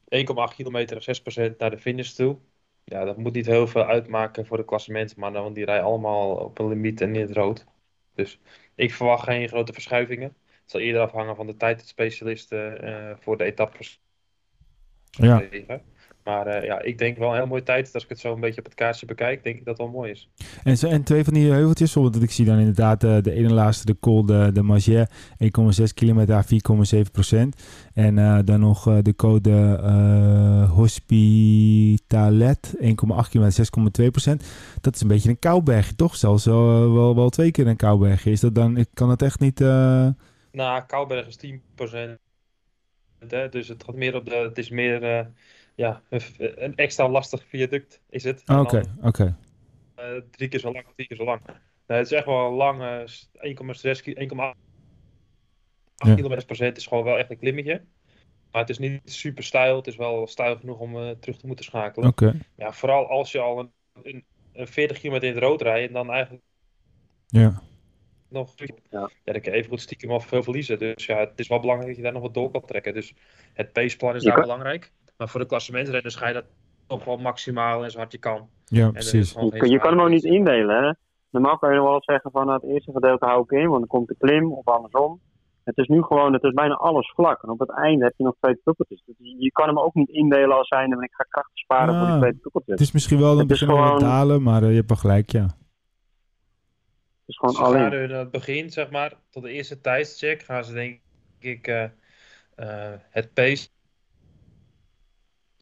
1,8 0.08 0.54
kilometer, 0.54 1.02
6% 1.02 1.56
naar 1.58 1.70
de 1.70 1.78
finish 1.78 2.10
toe. 2.10 2.38
Ja, 2.84 3.04
dat 3.04 3.16
moet 3.16 3.32
niet 3.32 3.46
heel 3.46 3.66
veel 3.66 3.84
uitmaken 3.84 4.46
voor 4.46 4.56
de 4.56 4.64
klassementsmannen, 4.64 5.42
want 5.42 5.54
die 5.54 5.64
rijden 5.64 5.84
allemaal 5.84 6.36
op 6.36 6.58
een 6.58 6.68
limiet 6.68 7.00
en 7.00 7.14
in 7.14 7.20
het 7.20 7.36
rood. 7.36 7.66
Dus 8.14 8.40
ik 8.74 8.94
verwacht 8.94 9.24
geen 9.24 9.48
grote 9.48 9.72
verschuivingen. 9.72 10.36
Het 10.46 10.70
zal 10.70 10.80
eerder 10.80 11.02
afhangen 11.02 11.36
van 11.36 11.46
de 11.46 11.56
tijd 11.56 11.78
dat 11.78 11.88
specialisten 11.88 12.82
eh, 12.82 13.16
voor 13.20 13.36
de 13.36 13.44
etappes 13.44 14.00
Ja. 15.10 15.38
geven. 15.38 15.82
Maar 16.30 16.46
eh, 16.46 16.64
ja, 16.64 16.82
ik 16.82 16.98
denk 16.98 17.18
wel 17.18 17.28
een 17.30 17.36
heel 17.36 17.46
mooie 17.46 17.62
tijd. 17.62 17.90
Als 17.94 18.02
ik 18.02 18.08
het 18.08 18.18
zo 18.18 18.34
een 18.34 18.40
beetje 18.40 18.58
op 18.58 18.64
het 18.64 18.74
kaartje 18.74 19.06
bekijk, 19.06 19.44
denk 19.44 19.58
ik 19.58 19.64
dat 19.64 19.78
het 19.78 19.86
wel 19.86 19.96
mooi 19.96 20.10
is. 20.10 20.28
En, 20.64 20.76
zo- 20.76 20.88
en 20.88 21.02
twee 21.02 21.24
van 21.24 21.34
die 21.34 21.50
heuveltjes, 21.50 21.94
want 21.94 22.22
ik 22.22 22.30
zie 22.30 22.44
dan 22.44 22.58
inderdaad 22.58 23.04
eh, 23.04 23.16
de 23.20 23.32
ene 23.32 23.52
laatste, 23.52 23.86
de 23.86 23.96
Col 24.00 24.26
de, 24.26 24.50
de 24.52 24.62
Magère, 24.62 25.08
1,6 25.08 25.14
kilometer, 25.94 26.44
4,7 26.44 26.50
procent. 27.12 27.62
En 27.94 28.18
eh, 28.18 28.38
dan 28.44 28.60
nog 28.60 29.02
de 29.02 29.14
code 29.16 29.78
Hospitalet, 30.74 32.74
1,8 32.76 32.82
kilometer, 33.30 33.68
6,2 34.02 34.06
procent. 34.10 34.44
Dat 34.80 34.94
is 34.94 35.00
een 35.00 35.08
beetje 35.08 35.28
een 35.28 35.38
koubergje, 35.38 35.94
toch? 35.94 36.16
Zelfs 36.16 36.44
wel, 36.44 36.92
wel, 36.92 37.14
wel 37.14 37.28
twee 37.28 37.50
keer 37.50 37.66
een 37.66 37.76
koubergje. 37.76 38.30
Is 38.30 38.40
dat 38.40 38.54
dan, 38.54 38.76
ik 38.76 38.88
kan 38.94 39.08
dat 39.08 39.22
echt 39.22 39.40
niet... 39.40 39.58
Nou, 40.52 40.82
Kouberg 40.86 41.26
is 41.26 41.38
10%. 41.46 41.50
Hè, 43.28 43.48
dus 43.48 43.68
het 43.68 43.84
gaat 43.84 43.94
meer 43.94 44.14
op 44.14 44.24
de. 44.24 44.34
Het 44.34 44.58
is 44.58 44.70
meer 44.70 45.26
ja, 45.80 46.02
een, 46.08 46.20
een 46.64 46.76
extra 46.76 47.08
lastig 47.08 47.44
viaduct 47.48 48.00
is 48.10 48.24
het. 48.24 48.42
Oké, 48.46 48.82
oké. 49.02 49.36
eh, 49.94 50.04
drie 50.30 50.48
keer 50.48 50.60
zo 50.60 50.72
lang, 50.72 50.84
vier 50.96 51.06
keer 51.06 51.16
zo 51.16 51.24
lang. 51.24 51.40
Nee, 51.86 51.98
het 51.98 52.06
is 52.06 52.12
echt 52.12 52.26
wel 52.26 52.46
een 52.46 52.52
lang, 52.54 52.82
eh, 52.82 53.06
1,6 53.42 54.02
ki- 54.02 54.14
1,8 54.14 54.56
Ja. 55.96 56.14
kilometer 56.14 56.46
per 56.46 56.56
cent 56.56 56.76
is 56.76 56.86
gewoon 56.86 57.04
wel 57.04 57.18
echt 57.18 57.30
een 57.30 57.38
klimmetje. 57.38 57.82
Maar 58.50 58.60
het 58.60 58.70
is 58.70 58.78
niet 58.78 59.00
super 59.04 59.44
stijl. 59.44 59.76
Het 59.76 59.86
is 59.86 59.96
wel 59.96 60.26
stijl 60.26 60.56
genoeg 60.56 60.78
om 60.78 60.96
eh, 60.96 61.10
terug 61.10 61.36
te 61.38 61.46
moeten 61.46 61.64
schakelen. 61.64 62.08
Oké, 62.08 62.34
Ja, 62.56 62.72
vooral 62.72 63.08
als 63.08 63.32
je 63.32 63.38
al 63.38 63.58
een, 63.58 63.72
een, 64.02 64.24
een 64.52 64.66
40 64.68 64.98
kilometer 64.98 65.28
in 65.28 65.34
het 65.34 65.44
rood 65.44 65.62
rijdt 65.62 65.88
en 65.88 65.94
dan 65.94 66.10
eigenlijk 66.10 66.44
ja. 67.26 67.62
nog. 68.28 68.52
Ja. 68.56 68.66
Ja, 69.24 69.32
dan 69.32 69.40
kan 69.40 69.52
je 69.52 69.58
even 69.58 69.70
goed 69.70 69.80
stiekem 69.80 70.10
al 70.10 70.20
veel 70.20 70.42
verliezen. 70.42 70.78
Dus 70.78 71.06
ja, 71.06 71.18
het 71.18 71.38
is 71.38 71.48
wel 71.48 71.60
belangrijk 71.60 71.88
dat 71.88 71.96
je 71.98 72.02
daar 72.04 72.12
nog 72.12 72.22
wat 72.22 72.34
door 72.34 72.50
kan 72.50 72.64
trekken. 72.64 72.94
Dus 72.94 73.14
het 73.52 73.72
paceplan 73.72 74.14
is 74.14 74.20
Je 74.22 74.26
daar 74.28 74.36
kan- 74.36 74.46
belangrijk. 74.46 74.92
Maar 75.20 75.28
voor 75.28 75.40
de 75.40 75.46
klassementrenners 75.46 76.14
ga 76.14 76.26
je 76.28 76.34
dat 76.34 76.44
toch 76.86 77.04
wel 77.04 77.16
maximaal 77.16 77.84
en 77.84 77.90
zo 77.90 77.98
hard 77.98 78.12
je 78.12 78.18
kan. 78.18 78.48
Ja, 78.64 78.84
En 78.86 78.92
precies. 78.92 79.32
Je, 79.32 79.68
je 79.68 79.78
kan 79.78 79.90
hem 79.90 80.00
ook 80.00 80.08
niet 80.08 80.24
indelen. 80.24 80.84
Hè? 80.84 80.92
Normaal 81.30 81.58
kan 81.58 81.70
je 81.70 81.76
nog 81.78 81.88
wel 81.88 82.02
zeggen 82.02 82.30
van 82.30 82.46
nou, 82.46 82.60
het 82.62 82.70
eerste 82.70 82.92
gedeelte 82.92 83.26
hou 83.26 83.42
ik 83.42 83.50
in, 83.50 83.66
want 83.68 83.78
dan 83.78 83.86
komt 83.88 84.08
de 84.08 84.14
klim 84.18 84.52
of 84.52 84.64
andersom. 84.66 85.20
Het 85.64 85.76
is 85.78 85.86
nu 85.88 86.02
gewoon, 86.02 86.32
het 86.32 86.42
is 86.42 86.52
bijna 86.52 86.74
alles 86.74 87.12
vlak. 87.14 87.42
En 87.42 87.48
op 87.48 87.58
het 87.58 87.70
einde 87.70 88.04
heb 88.04 88.14
je 88.16 88.24
nog 88.24 88.34
twee 88.40 88.60
tuppeltjes. 88.64 89.02
Dus 89.06 89.16
je 89.18 89.50
kan 89.52 89.66
hem 89.66 89.78
ook 89.78 89.94
niet 89.94 90.08
indelen 90.08 90.56
als 90.56 90.68
zijnde, 90.68 90.94
want 90.96 91.06
ik 91.08 91.14
ga 91.14 91.24
krachten 91.28 91.56
sparen 91.58 91.94
voor 91.94 92.04
die 92.06 92.14
Ah. 92.14 92.20
twee 92.20 92.38
tuppeltjes. 92.40 92.72
Het 92.74 92.80
is 92.80 92.92
misschien 92.92 93.18
wel 93.20 93.40
een 93.40 93.46
met 93.46 93.58
gewoon- 93.58 93.98
dalen, 93.98 94.42
maar 94.42 94.62
eh, 94.62 94.68
je 94.70 94.74
hebt 94.76 94.88
wel 94.88 94.98
gelijk, 94.98 95.30
ja. 95.30 95.42
Het 95.42 97.26
is 97.26 97.36
gewoon 97.36 97.54
Ze 97.54 97.60
gaan 97.60 97.66
alleen. 97.90 98.12
aan 98.12 98.18
het 98.18 98.30
begin, 98.30 98.70
zeg 98.70 98.90
maar, 98.90 99.12
tot 99.30 99.42
de 99.42 99.50
eerste 99.52 99.80
tijdscheck, 99.80 100.42
gaan 100.42 100.64
ze 100.64 100.72
denk 100.72 101.00
ik 101.38 101.66
eh, 101.66 101.82
eh, 102.54 102.98
het 103.10 103.32
pace 103.34 103.68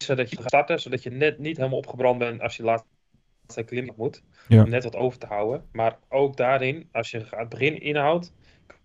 zodat 0.03 0.29
je 0.29 0.35
gaat 0.35 0.47
starten, 0.47 0.79
zodat 0.79 1.03
je 1.03 1.09
net 1.11 1.37
niet 1.39 1.57
helemaal 1.57 1.77
opgebrand 1.77 2.19
bent 2.19 2.41
als 2.41 2.57
je 2.57 2.63
laatste 2.63 3.63
klim 3.65 3.93
moet. 3.97 4.23
Ja. 4.47 4.63
Om 4.63 4.69
net 4.69 4.83
wat 4.83 4.95
over 4.95 5.19
te 5.19 5.25
houden. 5.25 5.63
Maar 5.71 5.97
ook 6.09 6.37
daarin, 6.37 6.89
als 6.91 7.11
je 7.11 7.25
het 7.29 7.49
begin 7.49 7.81
inhoudt, 7.81 8.33
kan 8.67 8.77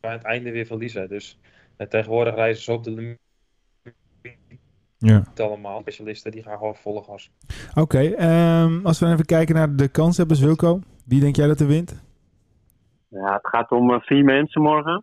je 0.00 0.06
aan 0.06 0.12
het 0.12 0.24
einde 0.24 0.50
weer 0.50 0.66
verliezen. 0.66 1.08
Dus 1.08 1.38
eh, 1.76 1.86
tegenwoordig 1.86 2.34
reizen 2.34 2.62
ze 2.64 2.72
op 2.72 2.84
de 2.84 2.90
limiet 2.90 3.18
Ja. 4.98 5.22
allemaal. 5.36 5.80
Specialisten 5.80 6.30
die 6.30 6.42
gaan 6.42 6.58
gewoon 6.58 6.76
volle 6.76 7.02
gas. 7.02 7.30
Oké, 7.74 7.98
ehm, 8.00 8.86
als 8.86 8.98
we 9.00 9.06
even 9.06 9.24
kijken 9.24 9.54
naar 9.54 9.76
de 9.76 9.88
kanshebbers, 9.88 10.40
Wilco. 10.40 10.80
Wie 11.04 11.20
denk 11.20 11.36
jij 11.36 11.46
dat 11.46 11.60
er 11.60 11.66
wint? 11.66 12.02
Ja, 13.08 13.32
het 13.32 13.46
gaat 13.48 13.70
om 13.70 13.90
eh, 13.92 14.00
vier 14.00 14.24
mensen 14.24 14.62
morgen. 14.62 15.02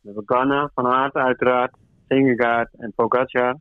We 0.00 0.10
hebben 0.14 0.36
Ganna, 0.36 0.70
Van 0.74 0.86
Aert 0.86 1.14
uiteraard, 1.14 1.76
Singegaard 2.08 2.68
en 2.78 2.92
Pogacar. 2.94 3.56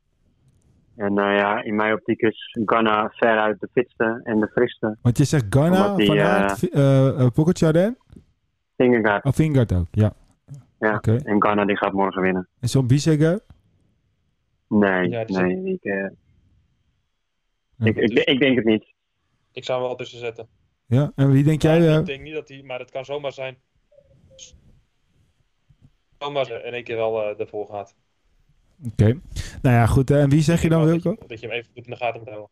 En 0.95 1.17
eh, 1.17 1.35
ja, 1.37 1.63
in 1.63 1.75
mijn 1.75 1.93
optiek 1.93 2.21
is 2.21 2.57
Ganna 2.65 3.09
veruit 3.09 3.59
de 3.59 3.69
fitste 3.71 4.19
en 4.23 4.39
de 4.39 4.47
friste. 4.47 4.97
Want 5.01 5.17
je 5.17 5.23
zegt 5.23 5.45
Ghana, 5.49 5.95
die, 5.95 6.05
Van 6.05 6.17
eh, 6.17 6.25
Aert, 6.25 6.59
Vi- 6.59 6.67
eh 6.69 7.07
eh, 7.21 7.27
Pogacar 7.33 7.75
en? 7.75 7.97
Singegaard, 8.77 9.25
Oh, 9.71 9.77
ook, 9.79 9.87
ja. 9.91 10.13
Ja. 10.79 10.95
Oké. 10.95 11.15
en 11.15 11.43
Ganna 11.43 11.65
die 11.65 11.77
gaat 11.77 11.93
morgen 11.93 12.21
winnen. 12.21 12.47
En 12.59 12.69
zo'n 12.69 12.87
Biseger? 12.87 13.39
Nee, 14.67 15.09
Ja, 15.09 15.23
nee, 15.27 15.63
ik, 15.73 15.83
Ja. 15.83 16.11
ik, 17.87 17.95
ik, 17.97 18.11
ik 18.19 18.39
denk 18.39 18.55
het 18.55 18.65
niet. 18.65 18.93
Ik 19.51 19.63
zou 19.65 19.79
hem 19.79 19.87
wel 19.87 19.97
tussen 19.97 20.19
zetten. 20.19 20.47
Ja, 20.85 21.11
en 21.15 21.31
wie 21.31 21.43
denk 21.43 21.61
jij? 21.61 21.97
Ik 21.99 22.05
denk 22.05 22.21
niet 22.21 22.33
dat 22.33 22.49
hij, 22.49 22.63
maar 22.63 22.79
het 22.79 22.91
kan 22.91 23.05
zomaar 23.05 23.31
zijn. 23.31 23.57
Zomaar 26.19 26.65
in 26.65 26.73
één 26.73 26.83
keer 26.83 26.95
wel 26.95 27.21
eh 27.23 27.39
ervoor 27.39 27.67
gaat. 27.67 27.95
Oké. 28.91 29.05
Nou 29.61 29.75
ja, 29.75 29.85
goed. 29.85 30.11
en 30.11 30.29
wie 30.29 30.41
zeg 30.41 30.61
je 30.61 30.69
dan, 30.69 30.85
Wilco? 30.85 31.09
Dat 31.09 31.19
je, 31.21 31.27
dat 31.27 31.39
je 31.39 31.47
hem 31.47 31.55
even 31.55 31.71
goed 31.73 31.85
in 31.85 31.91
de 31.91 31.97
gaten 31.97 32.19
moet 32.19 32.29
houden. 32.29 32.49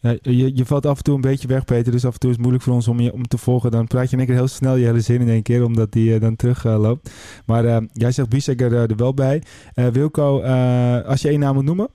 Ja, 0.00 0.16
je, 0.22 0.56
je 0.56 0.64
valt 0.66 0.86
af 0.86 0.96
en 0.96 1.02
toe 1.02 1.14
een 1.14 1.20
beetje 1.20 1.48
weg, 1.48 1.64
Peter. 1.64 1.92
Dus 1.92 2.04
af 2.04 2.12
en 2.12 2.18
toe 2.18 2.30
is 2.30 2.34
het 2.36 2.44
moeilijk 2.44 2.64
voor 2.64 2.74
ons 2.74 2.88
om 2.88 3.00
je 3.00 3.12
om 3.12 3.22
te 3.26 3.38
volgen. 3.38 3.70
Dan 3.70 3.86
praat 3.86 4.06
je 4.06 4.12
in 4.12 4.18
één 4.18 4.26
keer 4.26 4.36
heel 4.36 4.48
snel 4.48 4.76
je 4.76 4.84
hele 4.84 5.00
zin 5.00 5.20
in 5.20 5.28
één 5.28 5.42
keer, 5.42 5.64
omdat 5.64 5.92
die 5.92 6.14
eh, 6.14 6.20
dan 6.20 6.36
terug 6.36 6.64
eh, 6.64 6.78
loopt. 6.78 7.10
Maar 7.46 7.64
eh, 7.64 7.82
jij 7.92 8.12
zegt 8.12 8.28
Biseger 8.28 8.72
eh, 8.72 8.90
er 8.90 8.96
wel 8.96 9.14
bij. 9.14 9.42
Eh, 9.74 9.86
Wilco, 9.86 10.40
eh, 10.40 11.00
als 11.04 11.22
je 11.22 11.28
één 11.28 11.40
naam 11.40 11.54
moet 11.54 11.64
noemen. 11.64 11.88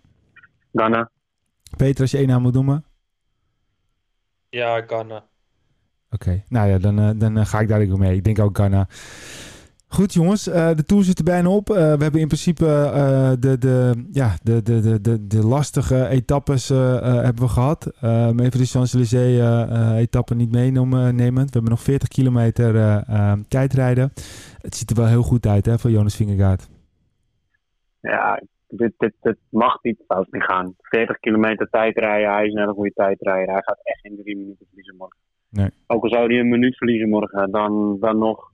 Ganna, 0.74 1.12
Peter, 1.78 2.02
als 2.02 2.12
je 2.12 2.18
één 2.18 2.28
naam 2.28 2.42
moet 2.42 2.54
noemen. 2.54 2.86
Ja, 4.50 4.78
eh, 4.78 5.18
Oké, 6.12 6.44
nou 6.48 6.70
ja, 6.70 6.78
dan, 6.78 7.18
dan 7.20 7.46
ga 7.46 7.60
ik 7.60 7.68
daar 7.68 7.82
ook 7.82 7.98
mee. 7.98 8.16
Ik 8.16 8.24
denk 8.24 8.40
ook 8.40 8.58
Ghana. 8.58 8.88
Goed 9.92 10.14
jongens, 10.14 10.48
eh, 10.48 10.76
de 10.76 10.84
tour 10.84 11.04
zit 11.04 11.18
er 11.18 11.24
bijna 11.24 11.50
op. 11.50 11.70
Eh, 11.70 11.76
we 11.76 12.04
hebben 12.04 12.22
in 12.22 12.28
principe 12.28 12.66
eh, 12.66 13.32
de, 13.40 13.58
de, 13.58 14.06
ja, 14.12 14.38
de, 14.44 14.62
de, 14.62 14.80
de, 14.80 15.02
de, 15.02 15.28
de 15.28 15.46
lastige 15.46 16.08
etappes 16.08 16.68
hebben 16.68 17.44
we 17.44 17.48
gehad. 17.48 17.92
Eh, 18.02 18.28
even 18.28 18.60
de 18.60 18.66
Champs-Élysées 18.66 19.40
eh, 19.40 19.62
eh, 19.62 19.98
etappe 19.98 20.36
niet 20.36 20.52
meenemen. 20.52 21.16
nemen. 21.16 21.44
We 21.44 21.52
hebben 21.52 21.72
nog 21.72 21.82
40 21.82 22.08
kilometer 22.08 23.04
tijdrijden. 23.48 24.12
Het 24.62 24.76
ziet 24.76 24.90
er 24.90 24.96
wel 24.96 25.08
heel 25.08 25.22
goed 25.22 25.46
uit 25.46 25.66
hè, 25.66 25.78
voor 25.78 25.92
Jonas 25.92 26.16
Vingegaard. 26.16 26.70
ja, 28.02 28.42
dit, 28.68 28.94
dit, 28.98 29.14
dit 29.22 29.38
mag 29.50 29.84
niet 29.84 30.04
fout 30.08 30.32
niet 30.32 30.44
gaan. 30.44 30.74
40 30.82 31.20
kilometer 31.20 31.70
tijd 31.70 31.98
rijden, 31.98 32.32
hij 32.32 32.46
is 32.46 32.54
net 32.54 32.68
een 32.68 32.74
goede 32.74 32.94
tijdrijder. 32.94 33.54
Hij 33.54 33.64
gaat 33.66 33.80
echt 33.84 34.00
geen 34.00 34.20
drie 34.22 34.38
minuten 34.38 34.66
verliezen 34.68 34.96
morgen. 34.98 35.18
Nee. 35.50 35.70
Ook 35.88 36.04
al 36.04 36.10
zou 36.10 36.26
hij 36.26 36.40
een 36.40 36.50
minuut 36.50 36.78
verliezen 36.78 37.10
morgen, 37.10 37.52
dan, 37.52 37.98
dan 38.00 38.18
nog. 38.18 38.49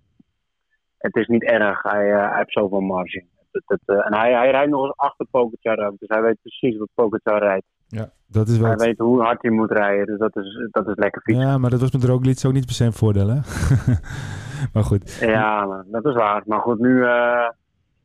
Het 1.06 1.16
is 1.16 1.28
niet 1.28 1.44
erg, 1.44 1.82
hij, 1.84 2.08
hij 2.08 2.38
heeft 2.38 2.52
zoveel 2.52 2.80
marge. 2.80 3.26
Het, 3.52 3.80
eh, 3.86 4.06
en 4.06 4.14
hij, 4.14 4.34
hij 4.34 4.52
rijdt 4.52 4.72
nog 4.72 4.84
eens 4.86 4.98
achter 4.98 5.26
Pogacar 5.32 5.88
ook, 5.88 6.00
dus 6.00 6.10
hij 6.10 6.22
weet 6.22 6.38
precies 6.42 6.78
wat 6.78 6.90
Pogacar 6.94 7.40
rijdt. 7.40 7.66
Ja, 7.88 8.10
dat 8.28 8.48
is 8.48 8.58
wel... 8.58 8.68
Hij 8.68 8.86
weet 8.86 8.98
hoe 8.98 9.22
hard 9.22 9.42
hij 9.42 9.52
moet 9.52 9.72
rijden, 9.72 10.06
dus 10.06 10.18
dat 10.18 10.36
is, 10.36 10.68
dat 10.72 10.88
is 10.88 10.96
lekker 10.96 11.22
fietsen. 11.22 11.46
Ja, 11.46 11.58
maar 11.58 11.70
dat 11.70 11.80
was 11.82 11.92
met 11.92 12.04
Roglic 12.04 12.42
ook 12.46 12.54
niet 12.54 12.66
per 12.66 12.76
se 12.76 12.86
een 12.86 12.94
voordeel 12.94 13.28
hè. 13.28 13.36
maar 14.74 14.84
goed. 14.84 15.18
Ja, 15.20 15.66
maar 15.66 15.84
dat 15.88 16.06
is 16.06 16.14
waar. 16.14 16.44
Maar 16.46 16.60
goed, 16.60 16.80
nu, 16.80 17.04
eh, 17.06 17.50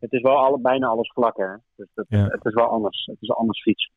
het 0.00 0.12
is 0.12 0.22
wel 0.22 0.36
alle, 0.36 0.60
bijna 0.60 0.86
alles 0.86 1.12
vlak, 1.12 1.36
hè. 1.36 1.48
Dus 1.76 1.86
dat, 1.94 2.04
Ja. 2.08 2.24
het 2.26 2.44
is 2.44 2.54
wel 2.54 2.66
anders. 2.66 3.06
Het 3.06 3.16
is 3.20 3.30
anders 3.30 3.62
fietsen. 3.62 3.92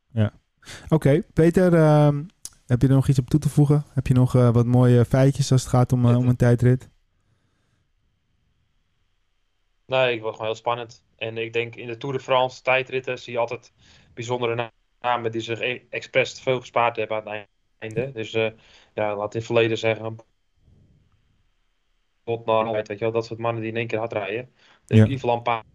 Oké, 0.90 1.22
Peter, 1.34 1.74
ehm, 1.74 2.24
heb 2.66 2.82
je 2.82 2.88
er 2.88 2.94
nog 2.94 3.08
iets 3.08 3.20
op 3.20 3.30
toe 3.30 3.40
te 3.40 3.50
voegen? 3.50 3.84
Heb 3.94 4.08
je 4.08 4.14
nog 4.14 4.32
wat 4.32 4.66
mooie 4.66 5.06
feitjes 5.06 5.52
als 5.52 5.62
het 5.62 5.70
gaat 5.72 5.92
om, 5.92 6.06
om 6.06 6.28
een 6.28 6.36
tijdrit? 6.36 6.90
Nee, 9.86 10.14
ik 10.14 10.22
word 10.22 10.34
gewoon 10.34 10.48
heel 10.48 10.58
spannend. 10.60 11.04
En 11.16 11.38
ik 11.38 11.54
denk 11.54 11.76
in 11.76 11.88
de 11.88 11.98
Tour 11.98 12.16
de 12.16 12.22
France 12.24 12.62
tijdritten 12.62 13.20
zie 13.20 13.34
je 13.34 13.40
altijd 13.40 13.74
bijzondere 14.14 14.56
na- 14.56 14.72
namen 15.02 15.32
die 15.32 15.42
zich 15.42 15.60
e- 15.60 15.82
expres 15.90 16.34
te 16.34 16.42
veel 16.42 16.60
gespaard 16.60 16.96
hebben 16.96 17.18
aan 17.18 17.34
het 17.34 17.48
einde. 17.78 18.12
Dus 18.12 18.34
eh, 18.34 18.52
ja, 18.94 19.16
laat 19.16 19.34
in 19.34 19.38
het 19.40 19.46
verleden 19.46 19.78
zeggen. 19.78 20.18
Botnar, 22.24 22.72
weet 22.72 22.88
je 22.88 22.98
wel, 22.98 23.12
dat 23.12 23.26
soort 23.26 23.40
mannen 23.40 23.62
die 23.62 23.72
in 23.72 23.78
één 23.78 23.88
keer 23.88 24.00
hard 24.00 24.14
rijden. 24.14 24.54
Dus 24.86 24.98
Ja. 24.98 25.06
Yves 25.06 25.22
Lampaert 25.22 25.66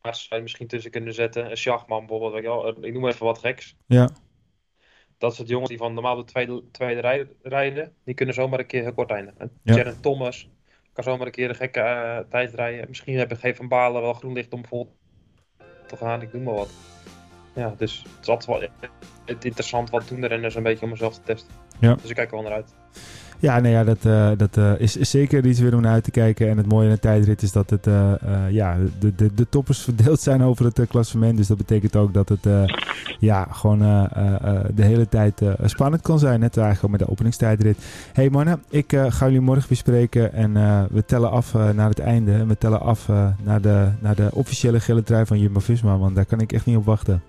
zou 0.00 0.34
je 0.36 0.40
misschien 0.42 0.66
tussen 0.66 0.90
kunnen 0.90 1.14
zetten. 1.14 1.50
Een 1.50 1.56
Schachman 1.56 1.98
bijvoorbeeld, 1.98 2.32
weet 2.32 2.42
je 2.42 2.48
wel. 2.48 2.84
Ik 2.84 2.92
noem 2.92 3.06
even 3.08 3.26
wat 3.26 3.38
geks. 3.38 3.76
Ja, 3.86 4.10
Dat 5.18 5.34
soort 5.34 5.48
jongens 5.48 5.68
die 5.68 5.78
van 5.78 5.94
normaal 5.94 6.16
de 6.16 6.24
tweede, 6.24 6.70
tweede 6.70 7.00
rij- 7.00 7.28
rijden, 7.42 7.94
die 8.04 8.14
kunnen 8.14 8.34
zomaar 8.34 8.58
een 8.58 8.66
keer 8.66 8.82
heel 8.82 8.94
kort 8.94 9.10
eindigen. 9.10 9.58
Ja. 9.62 9.94
Thomas 10.00 10.48
kan 10.94 11.04
zomaar 11.04 11.26
een 11.26 11.32
keer 11.32 11.48
een 11.48 11.54
gekke 11.54 11.80
eh, 11.80 12.18
tijd 12.30 12.54
rijden. 12.54 12.88
Misschien 12.88 13.18
hebben 13.18 13.36
geen 13.36 13.56
van 13.56 13.68
Balen 13.68 14.02
wel 14.02 14.14
groen 14.14 14.32
licht 14.32 14.52
om 14.52 14.66
vol 14.66 14.96
te 15.86 15.96
gaan, 15.96 16.22
ik 16.22 16.32
noem 16.32 16.42
maar 16.42 16.54
wat. 16.54 16.70
Ja, 17.54 17.74
dus 17.76 18.02
het 18.02 18.22
is 18.22 18.28
altijd 18.28 18.46
wel 18.46 18.68
het 19.24 19.44
interessant 19.44 19.90
wat 19.90 20.08
doen 20.08 20.20
de 20.20 20.26
renners 20.26 20.54
een 20.54 20.62
beetje 20.62 20.84
om 20.84 20.90
mezelf 20.90 21.14
te 21.14 21.22
testen. 21.22 21.54
Ja. 21.80 21.94
Dus 21.94 22.10
ik 22.10 22.16
kijk 22.16 22.30
er 22.30 22.34
wel 22.34 22.44
naar 22.44 22.52
uit. 22.52 22.74
Ja, 23.44 23.56
ja, 23.56 23.84
dat, 23.84 24.04
uh, 24.06 24.30
dat 24.36 24.56
uh, 24.56 24.72
is, 24.78 24.96
is, 24.96 25.10
zeker 25.10 25.46
iets 25.46 25.60
weer 25.60 25.74
om 25.74 25.80
naar 25.80 25.92
uit 25.92 26.04
te 26.04 26.10
kijken. 26.10 26.48
En 26.48 26.56
het 26.56 26.68
mooie 26.68 26.88
aan 26.88 26.94
de 26.94 27.00
tijdrit 27.00 27.42
is 27.42 27.52
dat 27.52 27.70
het, 27.70 27.86
uh, 27.86 28.12
ja, 28.50 28.76
de, 28.98 29.14
de, 29.14 29.34
de 29.34 29.48
toppers 29.48 29.82
verdeeld 29.88 30.20
zijn 30.20 30.42
over 30.42 30.64
het 30.64 30.80
klassement. 30.88 31.36
Dus 31.36 31.46
dat 31.46 31.56
betekent 31.56 31.96
ook 31.96 32.14
dat 32.14 32.28
het 32.28 32.46
ja, 33.18 33.46
gewoon 33.50 33.78
de 34.74 34.82
hele 34.82 35.08
tijd 35.08 35.42
spannend 35.64 36.02
kan 36.02 36.18
zijn. 36.18 36.40
Net 36.40 36.56
eigenlijk 36.56 36.90
met 36.90 37.00
de 37.00 37.12
openingstijdrit. 37.12 37.78
hey 38.12 38.30
mannen, 38.30 38.62
ik 38.68 38.92
ga 39.08 39.26
jullie 39.26 39.40
morgen 39.40 39.68
bespreken. 39.68 40.32
En 40.32 40.52
we 40.90 41.04
tellen 41.04 41.30
af 41.30 41.54
naar 41.54 41.88
het 41.88 41.98
einde. 41.98 42.32
En 42.32 42.48
we 42.48 42.58
tellen 42.58 42.80
af 42.80 43.08
naar, 43.42 43.60
de, 43.60 43.88
naar 44.00 44.14
de 44.14 44.28
officiële 44.32 44.80
gele 44.80 45.02
trui 45.02 45.26
van 45.26 45.38
Jumbo-Visma. 45.38 45.98
Want 45.98 46.14
daar 46.14 46.26
kan 46.26 46.40
ik 46.40 46.52
echt 46.52 46.66
niet 46.66 46.76
op 46.76 46.84
wachten. 46.84 47.22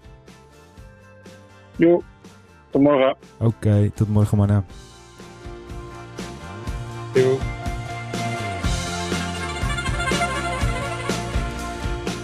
Jo, 1.75 2.03
tot 2.69 2.81
morgen. 2.81 3.15
Oké, 3.37 3.45
okay, 3.45 3.91
tot 3.95 4.09
morgen 4.09 4.37
mannen. 4.37 4.65
Jo. 7.15 7.37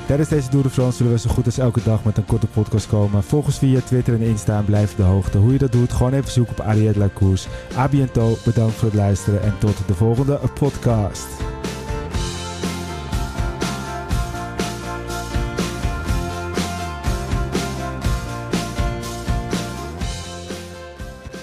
Tijdens 0.05 0.29
deze 0.29 0.49
Tour 0.49 0.63
de 0.63 0.69
France 0.69 0.97
zullen 0.97 1.11
we 1.11 1.19
zo 1.19 1.29
goed 1.29 1.45
als 1.45 1.57
elke 1.57 1.83
dag 1.83 2.03
met 2.03 2.17
een 2.17 2.25
korte 2.25 2.47
podcast 2.47 2.87
komen. 2.87 3.23
Volg 3.23 3.45
ons 3.45 3.57
via 3.57 3.79
Twitter 3.79 4.13
en 4.13 4.21
Insta 4.21 4.57
en 4.57 4.65
blijf 4.65 4.95
de 4.95 5.03
hoogte. 5.03 5.37
Hoe 5.37 5.51
je 5.51 5.57
dat 5.57 5.71
doet, 5.71 5.91
gewoon 5.91 6.13
even 6.13 6.31
zoeken 6.31 6.59
op 6.59 6.65
Ariette 6.65 6.99
Lacours. 6.99 7.47
A 7.77 7.89
bientôt, 7.89 8.43
bedankt 8.43 8.75
voor 8.75 8.87
het 8.87 8.97
luisteren 8.97 9.41
en 9.41 9.55
tot 9.59 9.77
de 9.87 9.93
volgende 9.93 10.39
podcast. 10.59 11.27